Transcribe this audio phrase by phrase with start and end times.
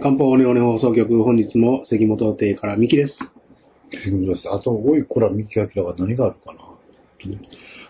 [0.00, 3.16] 漢方オネオネ放送局、本日も関本邸からミキです。
[3.16, 3.24] そ
[4.16, 4.48] うです。
[4.48, 6.60] あと、おいこら、三木明が何があるかな。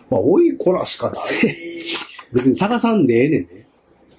[0.09, 1.33] まあ、おいこらしかない。
[2.33, 3.67] 別に探さんでええねんね。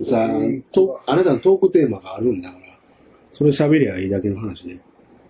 [0.08, 0.28] さあ、
[0.72, 2.62] と、あなたのトークテーマがあるんだから、
[3.32, 4.78] それ喋りゃいいだけの話で、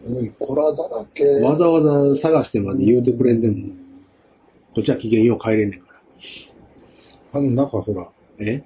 [0.07, 1.25] おいこらだらけ。
[1.41, 1.81] わざわ
[2.15, 3.69] ざ探してまで言うてくれんでも、
[4.75, 5.87] こっちは機嫌よう帰れんねんか
[7.33, 7.41] ら。
[7.41, 8.63] あの、なんかほら、え？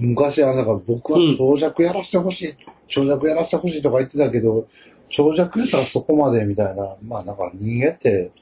[0.00, 2.54] 昔はなんか僕はうん長尺やらせてほしい、
[2.88, 4.66] 長尺やらせてほしいとか言ってたけど、
[5.10, 8.32] 長尺やったらそこまでみたいな、まあなんか人間って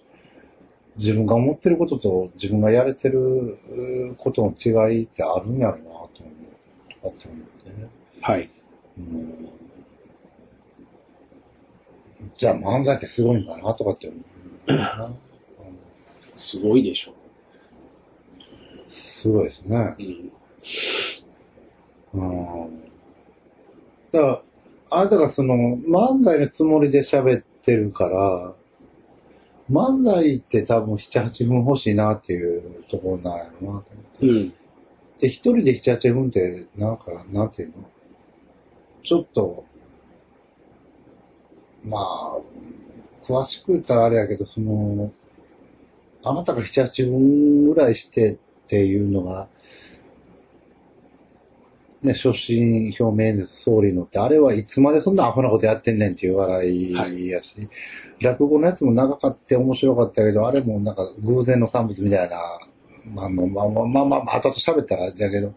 [0.96, 3.58] 自分が思ってることと自分がやれてる
[4.18, 6.08] ことの違いってあるんやろうなと思う、
[7.02, 7.88] とかって思ってね。
[8.20, 8.50] はい。
[8.98, 9.48] うん
[12.36, 14.16] じゃあ漫才ってすごいんだなとかって思
[14.68, 15.06] うな。
[15.06, 15.18] うん
[16.36, 17.14] すごいでしょ。
[19.20, 19.96] すごいですね。
[19.98, 20.32] うん。
[22.14, 22.84] うん
[24.12, 24.42] だから、
[24.90, 28.54] あなたがその、漫才のつもりで喋ってるから、
[29.70, 33.84] 漫才って多分7、8分欲しいなっていうところなんやろなと思っ
[34.18, 34.26] て。
[34.26, 34.54] うん。
[35.20, 37.74] で、一人で7、8分って、なんか、なんていうの？
[39.04, 39.66] ちょっと、
[41.84, 42.38] まあ、
[43.30, 45.12] 詳しく言ったらあれやけど、その、
[46.24, 48.36] あなたが7、8分ぐらいしてっ
[48.68, 49.48] ていうのが、
[52.02, 57.48] ね、所信表明演説総理のって、あれはいつまでそんなアホなことやってんねんっていう笑いやし、
[58.20, 62.38] 落語のやつも長かって面白かったけど、あれもなんか偶然の産物みたいな、
[63.12, 65.54] まあまあまあまあまあまあ、まあ、後々喋ったらだけど、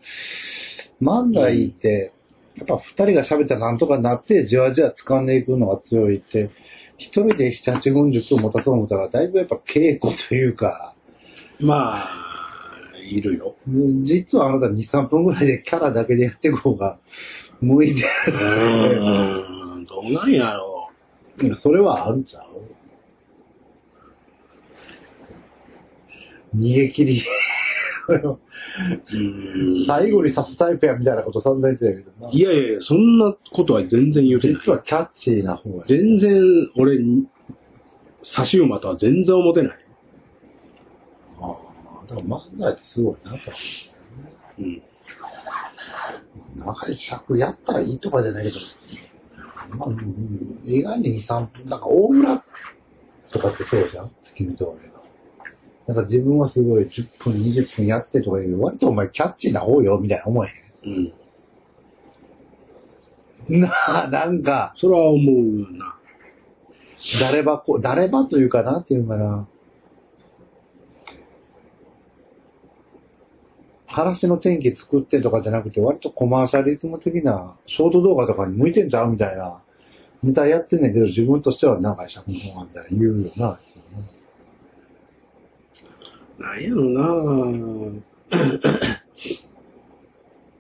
[1.01, 2.13] 漫才って、
[2.57, 6.49] やっぱ二人が喋ったらなんとかなって、じわじわ掴んでいくのが強いって、
[6.97, 10.95] 一人で7、8分10分持たそう思ったら、だいぶやっぱ稽古というか、
[11.59, 12.30] まあ、
[13.11, 13.55] いるよ。
[14.03, 16.97] 実はあなた2、3分ぐらいでキャラだけでやっていく方が
[17.59, 18.37] 向いてうる。
[18.37, 20.89] ーん、どうなんやろ
[21.61, 22.43] それはあんちゃう？
[26.57, 27.23] 逃げ切り。
[29.87, 32.31] 最後に刺すタイプやみたいなこと散々言ってたけどな。
[32.33, 34.61] いやいやいや、そんなことは全然言うてない。
[34.61, 35.85] 実はキャッチーな方や。
[35.87, 36.41] 全然、
[36.75, 37.27] 俺に、
[38.23, 39.80] 差し馬とは全然思ってない。
[42.11, 43.37] だから漫才ってすごいなと。
[44.59, 44.83] うん。
[46.55, 49.89] 長い尺やったらいいとかじゃないけど、まあ、
[50.65, 52.43] 意外に2、3分、なんか大村
[53.31, 55.01] とかってそうじゃん月見峠が。
[55.87, 60.49] なんか自分はすごい10分、20分やってとか言うけど、割とお前キャッチーな方よ、みたいな思え
[60.83, 61.13] うん。
[63.49, 63.61] へん。
[63.61, 65.95] なあ、なんか、それは思うな。
[67.19, 69.47] 誰ばこ、誰ばというかなんていうのかな。
[73.91, 79.61] 話の天気作ってとかじゃなくて、割とコマーシャリズム的な、ショート動画とかに向いてんちゃうみたいな、
[80.23, 83.59] ネタやってんねんけど、自分としては長い尺の方がみたいな言うよな。
[86.39, 87.03] なんやろな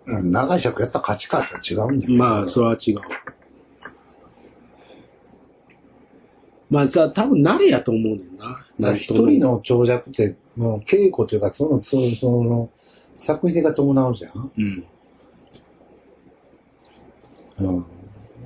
[0.07, 2.13] うん、長い尺やったら勝ちかと違うんだよ。
[2.13, 2.99] まあ、それは違う。
[6.69, 8.95] まあさ、多分慣れやと思うねんな。
[8.97, 12.69] 一人の長尺って、もう稽古というか、その、その、その、
[13.25, 14.85] 作品性が伴うじゃんうん。
[17.59, 17.85] うん。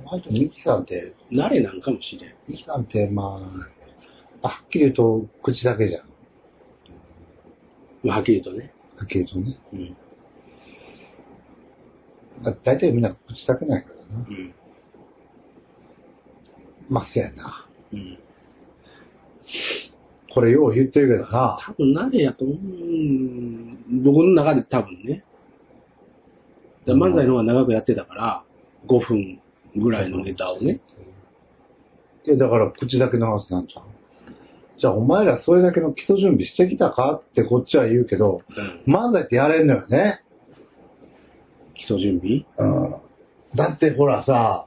[0.06, 2.34] あと、ミキさんって、慣れなんかもしれん。
[2.48, 3.40] ミキさんって、ま
[4.42, 6.02] あ、はっきり言うと、口だけじゃん。
[8.04, 8.72] まあ、はっきり言うとね。
[8.96, 9.58] はっきり言うとね。
[9.72, 9.96] うん。
[12.44, 14.26] だ大体みんな口だけないからな。
[14.28, 14.54] うん。
[16.88, 17.66] まあ、せやな。
[17.92, 18.18] うん。
[20.36, 21.56] これよう言ってるけどな。
[21.62, 22.56] 多分慣れやと思う。
[22.56, 25.24] うん僕の中で多分ね。
[26.86, 28.44] だから漫才の方が長くやってたから、
[28.86, 29.40] 5分
[29.76, 30.82] ぐらいのネタをね。
[32.26, 33.84] で、だから口だけの話なんちゃう？
[34.78, 38.42] じゃあお前らそれだけの基礎準備してきたかってこっちは言うけど、
[38.86, 38.94] うん。
[38.94, 40.22] 漫才ってやれんのよね。
[41.76, 42.44] 基礎準備？
[42.58, 42.94] うん。
[43.56, 44.66] だってほらさ、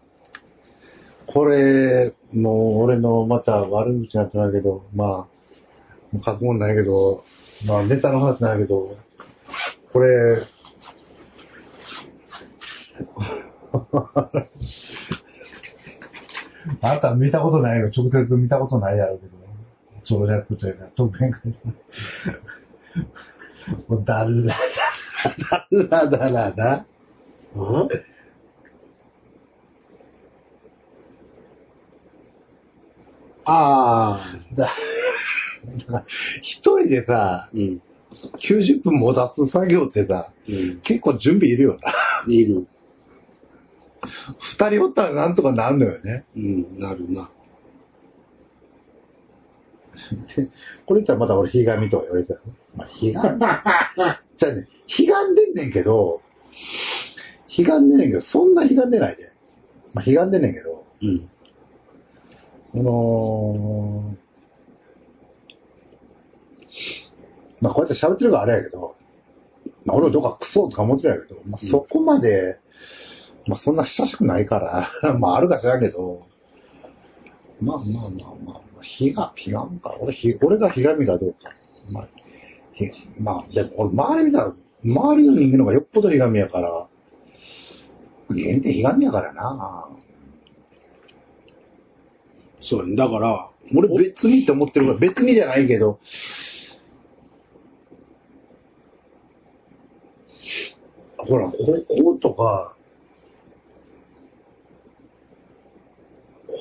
[1.27, 5.38] これ、もう俺のまた悪口になってないけど、まあ、
[6.11, 7.23] もう書くもんないけど、
[7.65, 8.97] まあネタの話なんやけど、
[9.94, 10.44] これ、
[16.81, 17.89] あなた見たことないよ。
[17.95, 19.33] 直接見たことないやろうけど、
[20.03, 21.53] 長尺というか、特編会
[23.88, 24.55] もうだるら
[25.51, 26.85] だ、だらだらだ。
[27.55, 27.89] うん？
[33.45, 34.55] ああ。
[34.55, 34.71] だ
[36.41, 37.81] 一人でさ、うん。
[38.38, 40.81] 90分も出す作業ってさ、うん。
[40.81, 42.33] 結構準備いるよな。
[42.33, 42.68] いる。
[44.57, 46.25] 二人おったらなんとかなるのよね。
[46.36, 47.30] うん、なるな。
[50.86, 52.39] これ言ったらまた俺、ひがみとか言われてたよ。
[52.75, 56.21] まあ、ひがん、じゃあね、ひがんでんねんけど、
[57.47, 59.31] ひがんでんねんけど、そんなひがんでないで。
[59.94, 61.30] まあ、ひがんでんねんけど、うん。
[62.75, 64.28] あのー
[67.61, 68.95] まあ、こうやって喋ってるからあれやけど、
[69.85, 72.59] まあ、俺はどっかクソとか思ってるやけど、まあ、そこまで、
[73.47, 74.59] まあ、そんな親しくないか
[75.01, 76.27] ら、 まあ、あるか知らんけど、
[77.61, 79.95] まあまあまあまあ、ひが、ひがんか。
[80.00, 81.51] 俺、ひ、俺がひがみかどうか。
[81.89, 82.07] まあ、
[82.73, 82.89] ひ
[83.19, 84.53] まあ、でも俺、周り見たら、
[84.83, 86.88] 周りの人間の方がよっぽどひがみやから、
[88.29, 89.89] 人間ってひがみやからな
[92.62, 92.95] そう。
[92.95, 96.00] だから、俺別にって思ってるから、別にじゃないけど、
[101.29, 101.55] ほら、高
[102.03, 102.75] 校とか、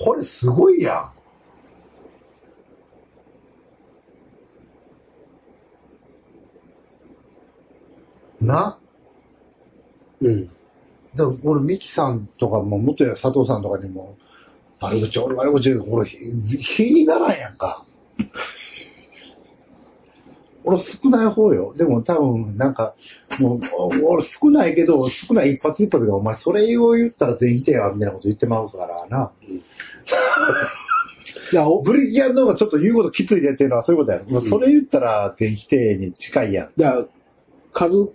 [0.05, 1.11] これすごいや
[8.41, 8.47] ん。
[8.47, 8.79] な？
[10.21, 10.47] うん。
[10.47, 14.17] だから俺、ミキさんとかも、元や佐藤さんとかにも、
[14.81, 17.85] 悪口、俺悪口言う、俺、気にならんやんか。
[20.69, 21.75] 俺少ない方よ。
[21.77, 22.95] でも多分、なんか、
[23.39, 23.61] もう、
[24.05, 29.33] 俺少ないけど、少ない一発一発が、お前それを言ったら全員否定や、みたいなこと言ってまうからな。
[31.53, 36.81] いや、おブリキャンの方がちょっと言うこときついでっていうのはそういうことやうそれ言ったら全否定に近いやん。
[36.81, 37.05] いや、
[37.73, 38.11] 数、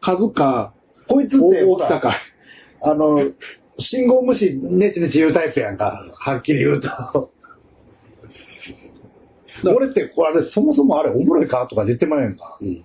[0.00, 0.72] 数か、
[1.08, 2.16] こいつって、大きさか。
[2.82, 3.30] あの、
[3.78, 6.04] 信号無視、ネチネチ言うタイプやんか。
[6.12, 7.33] はっきり言うと。
[9.62, 12.58] 俺って、これ、そもそもあれおもろいかとか言ってまえんか。
[12.60, 12.84] うん。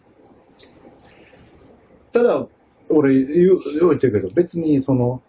[2.13, 2.47] ただ、
[2.89, 5.21] 俺言う、言うてるけど、別にその、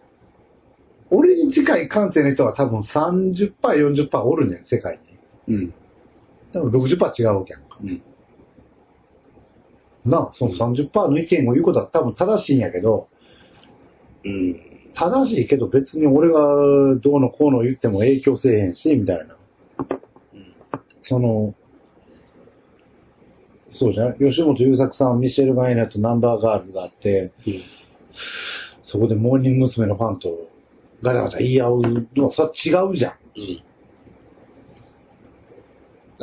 [1.09, 4.99] 俺に近い感性の人は多分30%、40%おるねん、世界
[5.47, 5.55] に。
[5.55, 5.73] うん。
[6.53, 7.77] 多分60%違うわけやんか。
[7.81, 8.01] うん。
[10.05, 13.09] なあ、その30%の意見を言うことは多分正しいんやけど、
[14.23, 14.71] うん。
[14.93, 16.39] 正しいけど別に俺が
[17.01, 19.37] どうのこうの言っても影響せえへんし、みたいな。
[21.03, 21.55] その、
[23.71, 27.61] そうじゃん吉本優作さん、ミシェル・ガイナとナンバーガールがあって、うん。
[28.83, 29.87] そこでモーニング娘。
[29.87, 30.49] のファンと
[31.01, 31.81] ガチャガチャ言い合う
[32.15, 33.13] のは、それは違うじゃん。
[33.37, 33.63] うん。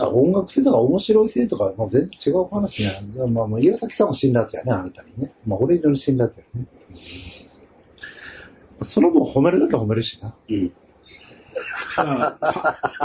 [0.06, 3.26] 音楽性とか面白い性とか、まあ、全然違う話なんだ。
[3.26, 5.32] まあ、まあ、岩崎さんも辛辣やね、あなたにね。
[5.46, 6.66] まあ、俺以上に辛辣やね。
[8.90, 10.36] その分褒めるだけ褒めるしな。
[10.48, 10.72] うん。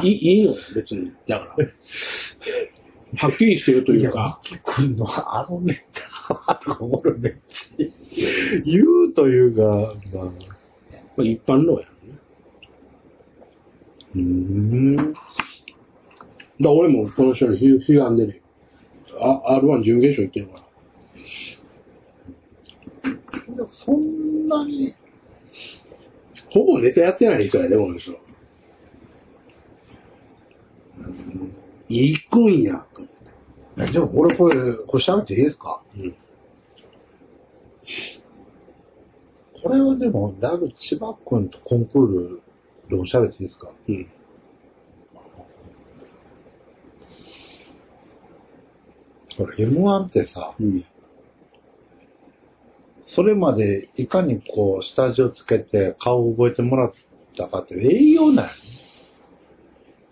[0.04, 1.12] いいいいの別に。
[1.28, 1.68] だから。
[3.16, 7.34] はっきりしてるというか、ミキ君のあのネタ、俺めっ
[7.78, 9.62] ちゃ言うというか、
[10.14, 10.32] まあ、ま
[11.20, 11.88] あ、一般論やね。
[14.16, 14.96] うーん。
[14.96, 15.20] だか
[16.60, 18.42] ら俺もこの人にひひがんでね、
[19.20, 20.64] あ、R1 準決勝行ってるから。
[23.86, 24.96] そんなに、
[26.52, 28.14] ほぼネタやってない人やで、この人。
[32.00, 32.86] 行くんや。
[33.92, 35.81] でも俺これ、これ喋っていいですか？
[35.95, 36.16] うん。
[39.63, 42.41] これはでも、だいぶ千葉君とコンクール
[42.89, 43.70] でも喋っていいですか？
[43.88, 44.08] うん。
[49.38, 50.86] これ M1 ってさ、うん。
[53.15, 56.94] それまでいかにこう、下地をつけて顔を覚えてもらっ
[57.38, 58.53] たかっていう営業なんよね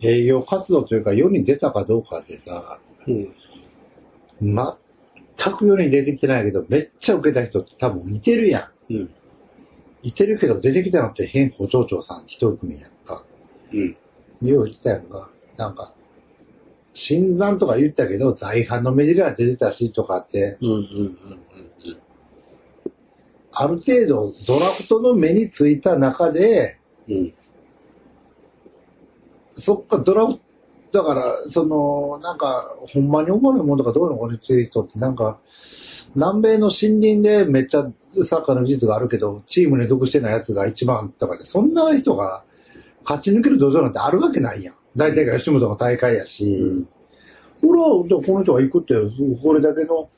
[0.02, 3.34] 営業活動というか世に出たかどうかでさ、うん。
[4.42, 8.94] 全く世に出てきてないけど、めっちゃ受けた人って多分いてるやん。
[8.94, 9.10] うん。
[10.04, 13.24] いてるけど出てきたのって変補町長さん一組やんか。
[13.74, 13.98] うん。
[14.48, 15.30] よう言ってたやんか。
[15.58, 15.94] なんか、
[16.94, 20.70] 新参とか言ったけど、在阪のメディアが出てたしとかって、うん。
[20.70, 20.78] うん。
[20.78, 21.18] うん。
[23.54, 27.34] ある程度ドラフトの目についた中で、うん。
[29.64, 30.42] そっか、ドラフト、
[30.92, 35.40] だから、その、なんか、ほんまに思わないものとかどういうのこについ人って、なんか、
[36.16, 37.84] 南米の森林でめっちゃ
[38.30, 42.44] サッカーの技術があるけど、チームに属してないやつが一番とかで、そんな人が
[43.04, 44.76] 勝ち抜ける土壌なんてあるわけないやん。
[44.98, 46.88] 大体が吉本の大会やし、うん
[47.64, 48.96] 俺は、じゃあこの人が行くって、
[49.44, 50.10] これだけの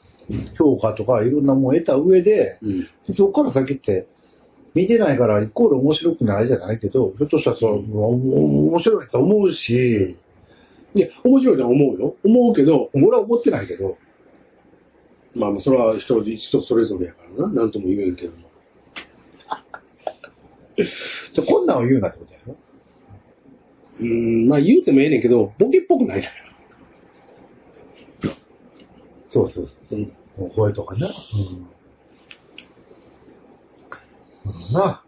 [0.57, 2.87] 評価とかいろんなもん得た上で、うん。
[3.15, 4.07] そこから先って、
[4.73, 8.09] 見てないからイコール面白くないじゃないけど、ひょっとしたらそう、お
[8.69, 10.17] 面白いと思うし、
[10.95, 12.15] いや、面白いとは思うよ。
[12.23, 13.97] 思うけど、俺は思ってないけど、
[15.35, 17.53] まあまあ、それは人、人それぞれやからな。
[17.53, 18.49] なんとも言えんけども。
[21.33, 22.55] じゃこんなんを言うなってことやろ？
[23.99, 26.29] うーん、まあ言うてもええねんけど、ボケっぽくないだ
[29.31, 30.49] そうそうそう。
[30.55, 31.07] 声とかな。
[31.07, 31.67] うん。
[34.45, 35.03] うんな。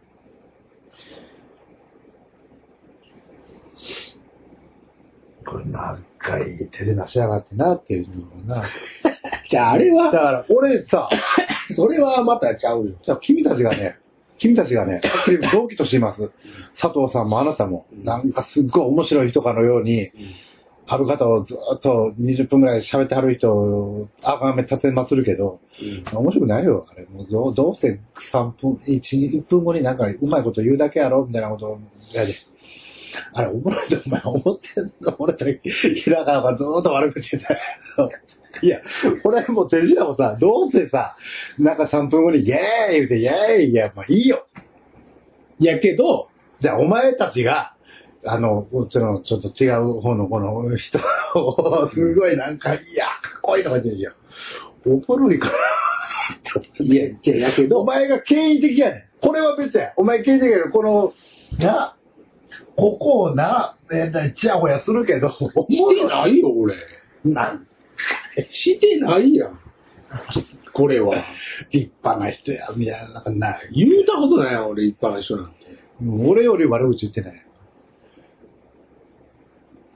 [5.46, 8.64] これ何回手でなしやがってなっていうのもな。
[9.50, 11.10] じゃああれだは、から俺さ、
[11.76, 13.20] それはまたちゃうよ。
[13.22, 13.98] 君たちがね、
[14.38, 15.02] 君たちがね、
[15.54, 16.32] 同期としています。
[16.82, 20.12] 佐藤さんもあなたも、うんなんかすっごい面白い人かのように、
[20.88, 25.60] ある方をずっと20分ぐらい喋ってはる人をあがめ立てまするけど、
[26.14, 27.06] 面白くないよ、あれ。
[27.06, 28.00] もうどうどうせ
[28.32, 29.02] 3分、1、
[29.32, 31.80] 1分後になんかうまいこと言うだけやろみたいなこと
[32.14, 32.36] やで。
[33.34, 35.16] あれ、おもろいとお前思ってんの？
[35.20, 38.10] 俺と平川がずーっと悪口言ってたよ。
[38.62, 38.82] いや、
[39.24, 41.18] 俺もう手品もさ、どうせさ、
[41.58, 44.48] なんか3分後にイェーイ言うて、イェーイいや、まあいいよ。
[45.60, 46.30] やけど、
[46.62, 47.75] じゃあお前たちが、
[48.26, 51.00] あの、ちのちょっと違う方のこの人
[51.36, 54.12] を、 すごいなんか、いや、かっこいいとか言ってるよ。
[54.86, 55.54] おもろいから。
[56.84, 59.04] いや、じゃあやけおど、前が権威的やねん。
[59.22, 59.94] これは別や。
[59.98, 61.14] お前権威的やけど、この、
[61.60, 61.96] な、
[62.76, 65.40] ここをな、えー、ちやほやするけど、し
[65.96, 66.76] てないよ、俺。
[67.24, 67.68] なん
[68.50, 69.60] してないやん。
[70.74, 71.24] これは。
[71.72, 73.70] 立派な人や、みたいな、なんかない。
[73.72, 75.56] 言うたことないよ、俺、一般の人なんて。
[76.28, 77.45] 俺より悪口言ってない。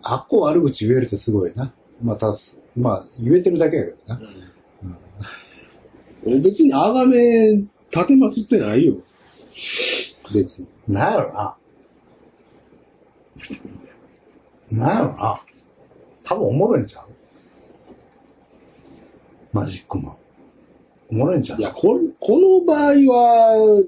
[0.01, 1.73] あっこ悪口言えるってすごいな。
[2.01, 2.39] また、
[2.75, 4.19] まあ、言えてるだけやけどな。
[4.19, 4.49] うん
[6.25, 8.95] 俺別にあがめ、立てまつってないよ。
[10.33, 10.67] 別に。
[10.87, 11.57] なんやろな。
[14.69, 15.41] なんやろな。
[16.25, 17.05] 多分おもろいんちゃう？
[19.53, 20.19] マジックも。
[21.09, 21.59] おもろいんちゃう？
[21.59, 23.83] いや、ここの場合は、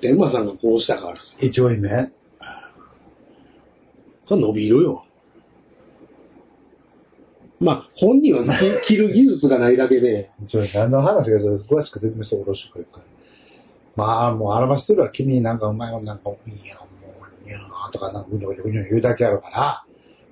[0.00, 1.22] 天馬さんがこうしたからさ。
[1.38, 2.10] 一応目
[4.30, 5.04] それ伸びるよ。
[7.58, 8.44] まあ、本人は
[8.86, 13.04] き切る技術がないだけで、一応何の話かそれ詳しく説明してよろしくから。
[13.96, 15.10] まあ、もう表してるわ。
[15.10, 16.34] 君なんかうまいもんなんか、い
[16.64, 16.86] や、も
[17.44, 19.84] う、いやーとか、なんかぐにょぐにょぐにょ言うだけやるから、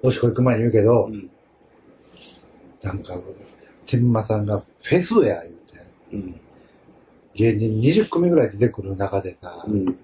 [0.05, 1.29] おしこ行く前に言うけど、うん。
[2.85, 3.21] なんか、
[3.87, 5.87] 天馬さんがフェスや、言うて。
[6.13, 6.41] うん。
[7.35, 9.99] 芸人20組ぐらい出てくる中でさ、うん。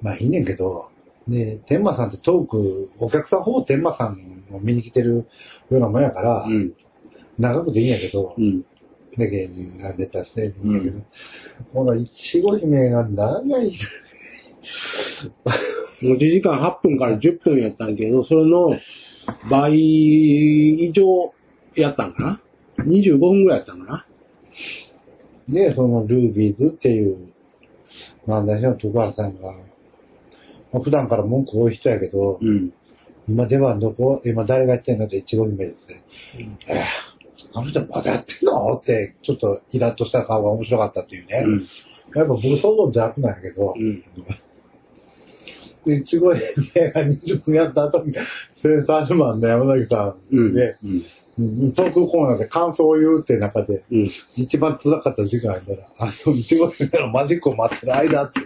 [0.00, 0.89] まあいいねんけど、
[1.30, 5.28] ね、天馬さんってトーク、お客さんほぼ天馬さんを見に来てる
[5.70, 6.74] ようなもんやから、うん。
[7.38, 8.62] 長くていいんやけど、うん。
[9.16, 11.06] で、芸人がネタしてるんやけど、うん
[11.72, 13.78] このいちご姫が長い。
[16.02, 18.76] 持ち時間8分から10分やったんやけど、それの
[19.48, 21.32] 倍以上
[21.76, 22.40] やったんかな
[22.84, 24.06] ?25 分ぐらいやったんかな？
[25.48, 27.28] で、そのルービーズっていう、
[28.26, 29.54] 漫才師の徳原さんが、
[30.72, 32.72] まあ普段から文句多い人やけど、うん。
[33.28, 36.02] 今出番どこ今誰がやってんのっていちご姫ですね。
[36.68, 36.84] えー
[37.52, 38.74] あの人まだやってんの？
[38.76, 41.42] って、ちょっとイラッとした顔が面白かったっていうね。
[41.44, 41.66] うん。
[42.14, 44.04] やっぱ僕想像邪悪なんやけどう、ん。
[45.86, 46.44] でいちご姫
[46.90, 48.12] が20分やった後に、
[48.62, 50.54] 1030万の山崎さうんん。
[50.54, 50.76] で、
[51.38, 51.72] うん。
[51.72, 54.10] トークコーナーで感想を言うって中で、うん。
[54.36, 58.40] 一番辛かった時間やったら、あの、いちご姫のマジックを待ってる間って。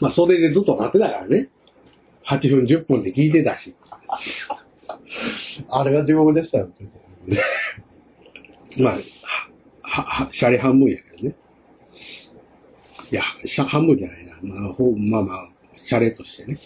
[0.00, 1.48] まあ、袖でずっと待ってたからね。
[2.24, 3.74] 8分、10分って聞いてたし。
[5.68, 6.68] あれが地獄でしたよ。
[8.78, 8.98] まあ、
[9.82, 11.34] は、は、シャレ半分やけどね。
[13.10, 14.38] いや、シャ半分じゃないな。
[14.42, 16.58] まあ、ほまあまあ、シャレとしてね。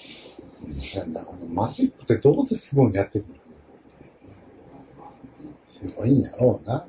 [0.94, 3.34] なんだ、あの、マジックってどうせすごいのやってるの？
[5.68, 6.86] すごいんやろうな。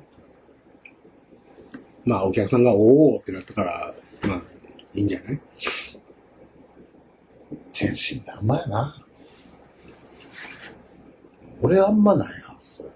[2.04, 4.42] まあ、お客さんがおーってなったから、まあ、
[4.94, 5.40] いいんじゃない？
[7.72, 9.04] 天真爛漫やな。
[11.62, 12.88] 俺あんまないな、それ。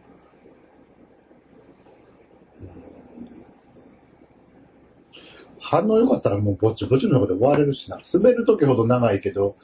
[5.60, 8.00] 反応良かったらもうぼちぼちの方で終われるしな。
[8.12, 9.56] 滑る時ほど長いけど、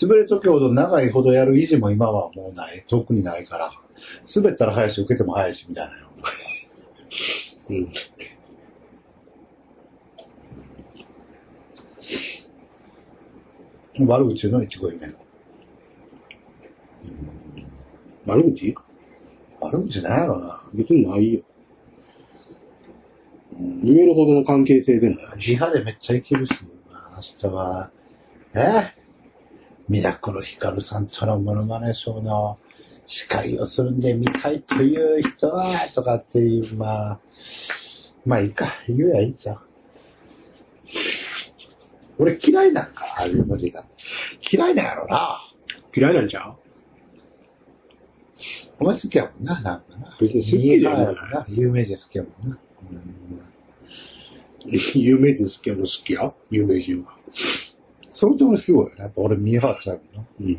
[0.00, 2.84] 滑る時ほど長いほどやる意地も今はもうない。
[2.88, 3.72] 特にないから。
[4.34, 5.92] 滑ったら早いし、受けても早いし、みたいな。
[7.70, 7.92] うん。
[14.00, 14.96] 悪口の一語目。
[18.26, 18.74] 悪口？
[19.60, 20.62] 悪口なんやろな。
[20.74, 21.40] 別にないよ。
[23.58, 25.36] うん言えるほどの関係性でもない。
[25.38, 26.50] 自派でめっちゃいけるし、
[27.42, 27.90] 明日は、
[28.54, 28.92] え？
[29.88, 32.58] ミラクルヒカルさんとのモノマネショーの
[33.06, 37.20] 司会をするんで見たいという人は、とかっていう、まあ、
[38.26, 39.65] まあいいか、言うやいいじゃん。
[42.18, 43.84] 俺嫌いなんか、ああいうノリが。
[44.50, 45.40] 嫌いなんやろな。
[45.94, 46.54] 嫌いなんちゃう？
[48.78, 50.16] お前好きやもんな、なんかな。
[50.20, 51.46] 別に好きじゃないな。
[51.48, 52.58] 有名人好きやもんな。
[54.94, 56.34] 有名人好きやの好きや？
[56.50, 57.16] 有名人は。
[58.14, 59.02] それと俺すごいよね。
[59.02, 60.28] やっぱ俺ミーハーちゃうもんな。
[60.40, 60.56] うん。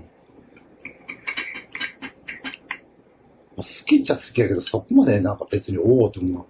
[3.57, 6.47] 好きっちゃ好きやけど、そこまでなんか別におおって思うもんな。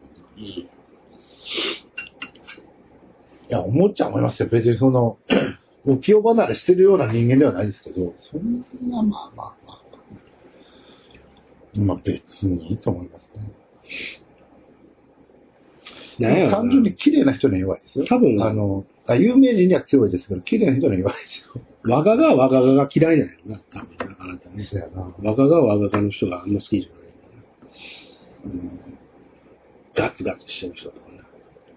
[3.49, 4.49] いや、思っちゃ思いますよ。
[4.49, 5.17] 別にその、
[5.85, 9.81] 浮世離れしてるような人間ではないですけど、そんな、まあまあまあ、まあ、
[11.79, 13.51] まあ別にいいと思いますね。
[16.19, 18.05] なんやろな単純に綺麗な人には弱いですよ。
[18.05, 21.61] 多分あの、あ有名人には強いですけど、綺麗な人には弱いですよ。
[21.83, 24.63] 我がが我ががが嫌いなんやろな、多分な、あなたね。
[24.63, 25.13] そうやな。
[25.19, 28.55] 我がが我ががの人があんま好きじゃない。
[28.55, 28.97] うん
[29.97, 31.06] ガツガツしてる人とかな。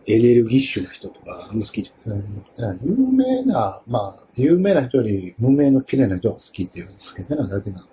[0.07, 2.78] エネルギッシュな人とかあんま好きじゃない。
[2.83, 7.90] 有名な、まあ、有名な人より無名の綺麗な人が好きっていう、好きなだけなんで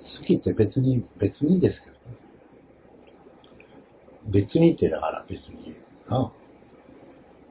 [0.00, 0.20] すよ。
[0.20, 1.98] 好きって別に、別にですけどね。
[4.26, 5.76] 別にってだから別に
[6.08, 6.32] な。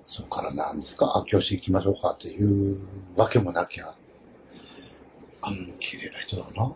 [0.08, 1.18] そっから何ですか？
[1.18, 2.80] あ、教師行きましょうかっていう
[3.16, 3.96] わけもなきゃ、
[5.42, 6.76] あの、綺麗な人だな、とか、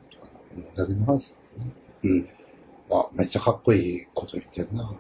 [0.75, 1.27] だけの話ね。
[2.03, 2.29] うん。
[2.91, 4.93] あ、めっちゃかっこいいこと言ってるな。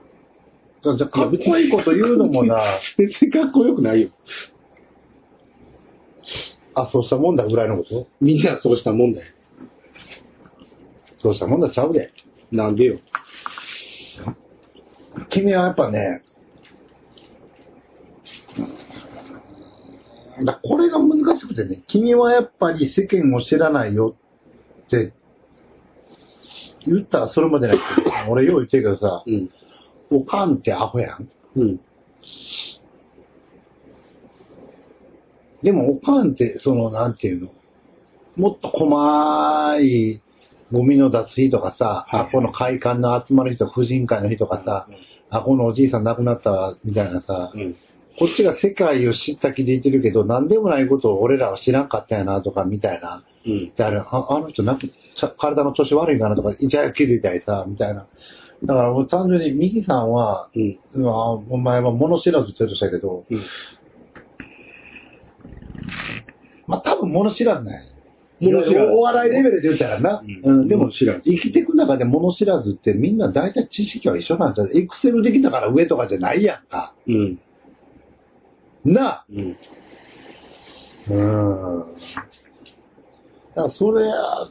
[0.93, 4.09] じゃあ、かっこいいこと言うのもな、 別にかっこよくないよ。
[6.75, 8.07] あ、そうしたもんだぐらいのこと？
[8.21, 9.33] みんなそうしたもんだよ。
[11.19, 12.11] そうしたもんだちゃうで。
[12.51, 12.99] なんでよ。
[15.29, 16.21] 君はやっぱね、
[20.43, 24.15] だこれが難しくてね、君はやっぱり世間を知らないよ
[24.85, 25.13] って
[26.85, 29.49] 言ったらそれまでないけど、俺よう言ってるけどさ、うん。
[30.11, 31.29] おかんってアホやん。
[31.55, 31.79] うん。
[35.63, 37.49] でもおかんって、その、なんていうの、
[38.35, 40.21] もっと細い
[40.71, 44.87] ゴミの出す日とかさ、はいあこの会館の集まる人、婦人会の日とかさ、
[45.29, 47.75] あこのおじいさん亡くなったわみたいなさ、うん。
[48.17, 53.23] こっちが世界を知った気で言ってるけど、なんでもないことを俺らは知らんかったやなとか、みたいな。
[53.45, 53.73] うん。
[53.75, 54.77] であれ、ああの人な
[55.37, 58.07] 体の調子悪いかなとか、いちゃ気づいたりさ、みたいな。
[58.65, 60.79] だからもう単純に、ミキさんは、うん。
[61.49, 63.41] お前は物知らずって言うとしたけど、うん。
[66.67, 67.91] まあ多分物知らずない。
[68.41, 70.23] お笑いレベルで言ったらな。
[70.43, 74.81] うんうん、でも生きていく中で物知らずってみんな大体知識は一緒なんですよ。
[74.81, 76.93] エクセルできたから上とかじゃないやんか。
[77.07, 77.39] うん。
[78.83, 79.25] なあ。
[79.29, 79.57] うん。
[81.07, 81.79] うん。
[83.55, 84.49] だからそれは、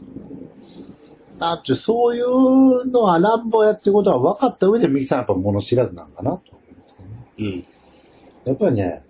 [1.39, 7.29] なんていうそういうのは乱暴やってことは分かった上でミキさんやっぱ物知らずなんかなと思うんですけどね。
[7.39, 7.65] うん。
[8.45, 9.05] やっぱりね、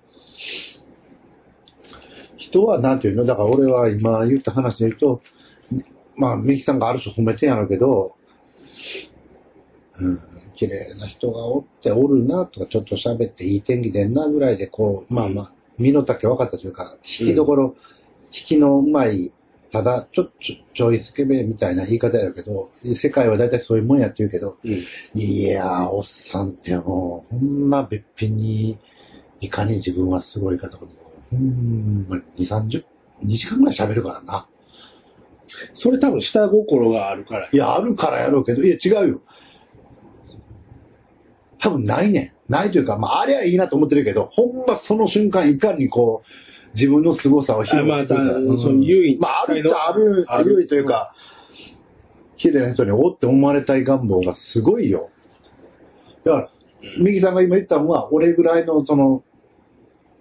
[2.37, 3.25] 人はなんていうの？
[3.25, 5.23] だから俺は今言った話で言うと、
[6.17, 8.17] まあ、ミキさんがある種褒めてんやろうけど、
[9.99, 10.21] うん、
[10.57, 17.75] 綺麗な人がおっておるなとか、ちょっと喋っていい天気でんなぐらいで、こう、まあまあ、身の丈分かったというか、引きどころ、
[18.33, 19.33] 引きのうまい、
[19.75, 20.33] ただ、ちょっと
[20.77, 22.71] ちょいスケベみたいな言い方やけど、
[23.03, 25.21] 世界は大体そういうもんやって言うけど、うん。
[25.21, 28.79] いやー、おっさんってもう、ほんま別品に、
[29.41, 30.87] いかに自分はすごいかとか、
[31.29, 32.85] ほんまに2、30、
[33.25, 34.49] 2時間ぐらい喋るからな。
[35.75, 37.49] それ多分下心があるから。
[37.53, 39.23] いや、あるからやろうけど、いや、違うよ。
[41.59, 42.53] 多分ないねん。
[42.53, 51.15] ないというか、まあ、あれはいいなと思ってるけど、ほんまその瞬間いかにこう、自分の凄さを披露あまあしてくるかだその優位まあ、あるっちゃある、あるというか、
[52.37, 55.11] 綺麗な人におって思われたい願望がすごいよ。
[56.25, 56.51] だから、
[56.99, 59.23] 右さんが今言ったのは、俺ぐらいの、その、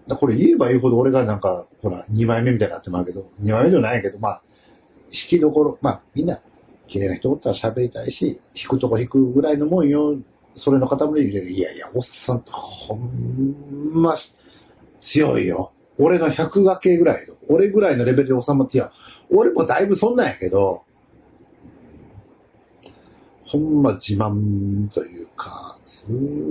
[0.08, 4.42] だこれ言えば言うほど俺がなんか、ほら、2枚目みたいになってまうけど、2枚目じゃないけど、まあ、
[5.12, 6.42] 引きどころ、まあ、みんな、
[6.88, 10.18] 綺麗な人おったら喋りたいし、引くとこ引くぐらいのもんよ、
[10.58, 14.18] それの塊で、いやいや、おっさんってほんま、
[15.02, 15.73] 強いよ。
[16.00, 17.38] 俺の100掛けぐらいよ。
[17.50, 18.92] 俺ぐらいのレベルで収まって、いや、
[19.30, 20.84] 俺もだいぶそんなんやけど、
[23.46, 26.08] ほんま自慢というか、す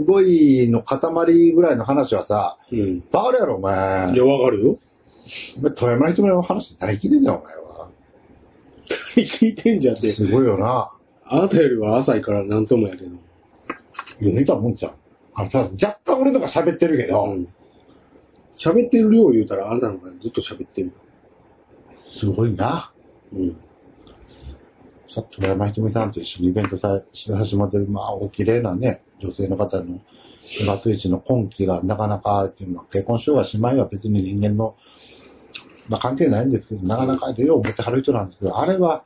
[0.06, 3.00] ごいの塊ぐらいの話はさ、うん。
[3.10, 4.24] バカやろ、お前いや、。
[4.24, 4.78] わかるよ。
[5.76, 7.88] 富山の人の話誰聞いてんだよ、お前は。
[9.16, 10.12] 聞いてんじゃんって。
[10.12, 10.92] すごいよな。
[11.24, 13.10] あなたよりは浅いからなんともやけど。
[14.18, 14.94] 読みたもんじゃん。
[15.34, 17.48] あのさ、若干俺とか喋ってるけど、うん。
[18.58, 20.92] 喋ってる量言うたらあなたの方がずっと喋ってるよ。
[22.20, 22.92] すごいな。
[23.32, 23.56] うん。
[25.14, 30.00] さっき富山ひとみさんと一緒にイベントさ、して始まってる、まあ、お綺麗なね、女性の方の
[30.66, 34.76] バツイチの根気がなかなかっていうのは、結婚しようがしまいは別に人間の、
[35.88, 39.04] まあ関係ないんですけど、なかなかでよう思ってはる人なんですけど、あれは、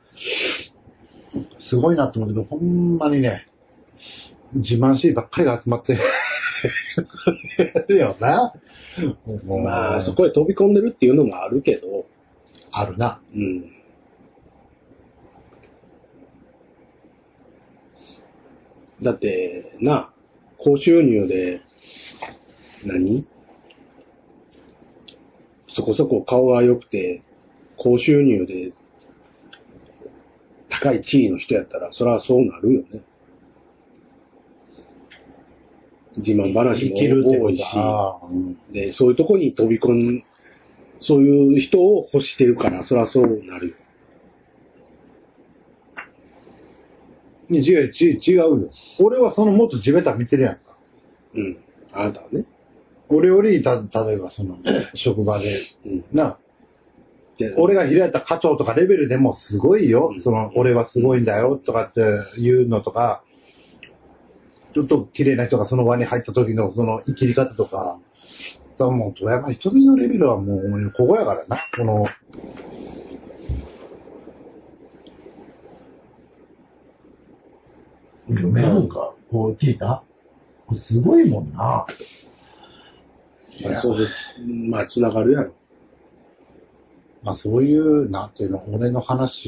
[1.69, 3.45] すごいなと思うけど、ほんまにね、
[4.53, 5.97] 自慢しいばっかりが集まって
[7.89, 8.53] るよな。
[9.45, 12.07] まあ、そこへ飛び込んでるっていうのもあるけど、
[12.71, 13.21] あるな。
[13.33, 13.71] うん。
[19.03, 20.11] だって、な、
[20.57, 21.61] 高収入で、
[22.83, 23.25] 何？
[25.69, 27.21] そこそこ顔が良くて、
[27.75, 28.73] 高収入で、
[30.69, 33.01] 高い地位の人やったら、そりゃそうなるよね。
[36.17, 37.63] 自慢話生きるっても多いし、
[38.73, 40.23] で、そういうとこに飛び込ん、
[40.99, 43.75] そういう人を欲してるから、そりゃそうなるよ。
[47.49, 48.71] 違う、違う、違うよ。
[48.99, 50.61] 俺はそのもっと地べた見てるやんか。
[51.35, 51.57] うん。
[51.93, 52.45] あなたはね。
[53.09, 54.57] 俺より、た、例えばその、
[54.95, 56.05] 職場で、うん。
[56.11, 56.39] な、
[57.37, 60.11] で俺が開いた課長とかレベルでもすごいよ。
[60.13, 62.01] うんその、俺はすごいんだよとかって
[62.39, 63.23] いうのとか、
[64.77, 67.97] ちょっと綺麗な人がその輪に入った時のその生きり方とか、
[68.77, 71.67] だからもう富山瞳のレベルはもう、ここやからな。
[71.75, 72.05] この、
[78.29, 80.03] 夢なんか、こう聞いた？
[80.87, 81.87] すごいもんな。
[83.63, 84.07] まあ、そう
[84.69, 85.55] まあ、つながるやろ。
[87.23, 89.43] まあそういう、なんていうの、俺の話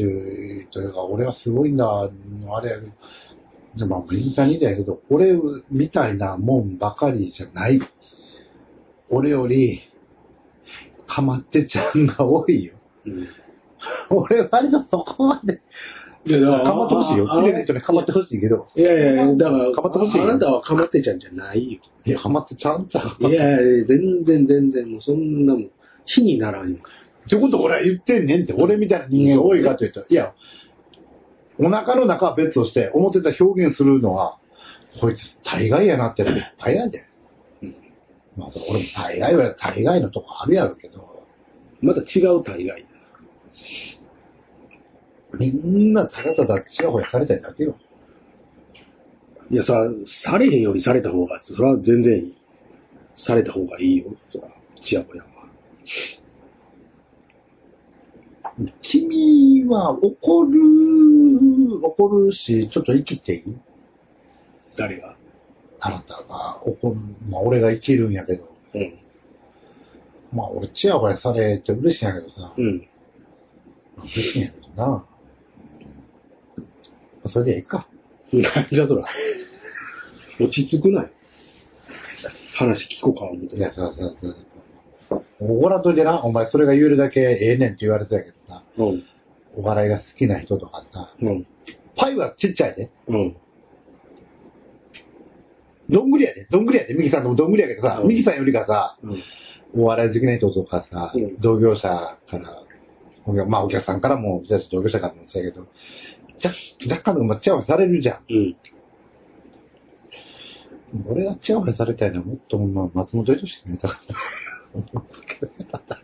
[0.72, 2.10] というか、俺はすごいんだ、
[2.42, 2.92] のあれやけど、
[3.76, 5.38] でも、右さんにだけど、俺
[5.70, 7.80] みたいなもんばかりじゃない。
[9.10, 9.82] 俺より、
[11.08, 12.74] かまってちゃんが多いよ。
[13.06, 13.28] うん。
[14.10, 15.62] 俺割とそこまで、
[16.26, 17.28] いや、だかまってほしいよ。
[17.28, 21.80] 綺麗な人にかまってほしいけど、いやいや、だから、かまってほしいよあなたはかまってちゃんじゃないよ。
[22.06, 23.30] いや、かまってちゃんちゃう。
[23.30, 25.70] いやいや、全然全然、もうそんなもん、
[26.06, 26.78] 火にならんよ。
[27.26, 30.34] ってこと俺は言ってんねんって、俺みたいな人間多いかというと、いや、
[31.60, 34.40] お腹の中は別として、思ってた表現するのは、
[35.00, 37.06] こいつ大概やなってのいっぱいやで。
[37.62, 37.76] うん
[38.38, 41.26] まあ、俺も大概は大概のとこあるやろうけど、
[41.82, 42.86] また違う大概。
[45.38, 47.76] みんなただただちやほやされたいだけよ。
[49.52, 49.74] いや、さ、
[50.06, 52.38] されへんよりされた方が、それは全然いい。
[53.18, 54.06] された方がいいよ。
[54.32, 54.48] そら、
[54.82, 55.30] ちやほやは。
[58.82, 60.60] 君は怒る、
[61.82, 63.58] 怒るし、ちょっと生きていい？
[64.78, 65.16] 誰が？
[65.82, 66.96] あなたが怒る。
[67.30, 69.00] まあ俺が生きるんやけど、うん。
[70.34, 72.88] まあ俺ちやほやされて嬉しいんやけどさ、うん。
[74.04, 75.06] 嬉しいんやけどな。
[77.32, 77.88] それでいいか。
[78.32, 79.06] な んじゃそら。
[80.40, 81.12] 落ち着くない？
[82.56, 83.56] 話聞こうか思って。
[83.56, 84.14] いや、さ、さ、
[85.10, 89.04] さ、怒らんといてな、お前それが言えるだけええねんって言われてたけどさ、うん。
[89.56, 91.48] お笑いが好きな人とかさ、うん。
[91.96, 92.90] パイはちっちゃいで。
[93.08, 93.36] うん。
[95.90, 96.48] どんぐりやで。
[96.50, 96.94] どんぐりやで。
[96.94, 99.24] ミキさんともどんぐりやけどさ、うんミキさんよりかさ、うん。
[99.82, 102.64] お笑い好きな人とかさ、うん同業者から、
[103.26, 105.68] お客まあお客さんからも、同業者からもそうやけど、
[106.44, 106.56] 若
[106.90, 108.20] 若干のまあチヤホヤされるじゃん。
[108.30, 108.56] うん。
[111.08, 116.00] 俺がチヤホヤされたいのはもっと、まあ、松本人志になりたかった。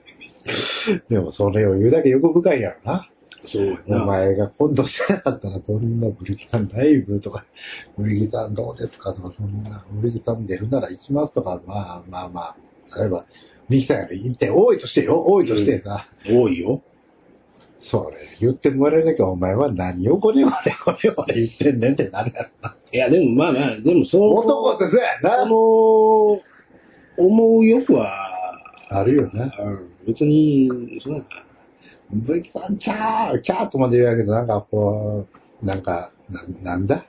[1.09, 3.09] でもそれを言うだけ欲深いやろな。
[3.45, 4.05] そうやおな。
[4.05, 7.45] 前が今度してなかったら、こんなブリキさんライブとか、
[7.97, 12.41] ブリキさんどうですかとか、そんな、ブリキさん出るなら行きますとか、まあまあま
[12.91, 13.25] あ、例えば、
[13.67, 16.81] ブリキさんより言って、多いとしてよ、多いとしてさ、多いよ。
[17.87, 22.75] それ言ってもらえなきゃお前は何をこれまでこれまで言ってんねんってなるやろな。
[22.91, 24.39] いや、でもまあまあ、でもそう。
[24.39, 25.43] 男ってそうやな。
[25.43, 25.55] あの、
[27.17, 28.09] 思う欲は、
[28.89, 29.51] あるよね。
[29.59, 30.69] うん別に、
[31.03, 31.25] そうやな。
[32.11, 35.27] ブリキさん、キャー、キャーとまで言うやけど、なんかこ
[35.61, 37.05] う、なんか、ななんだ？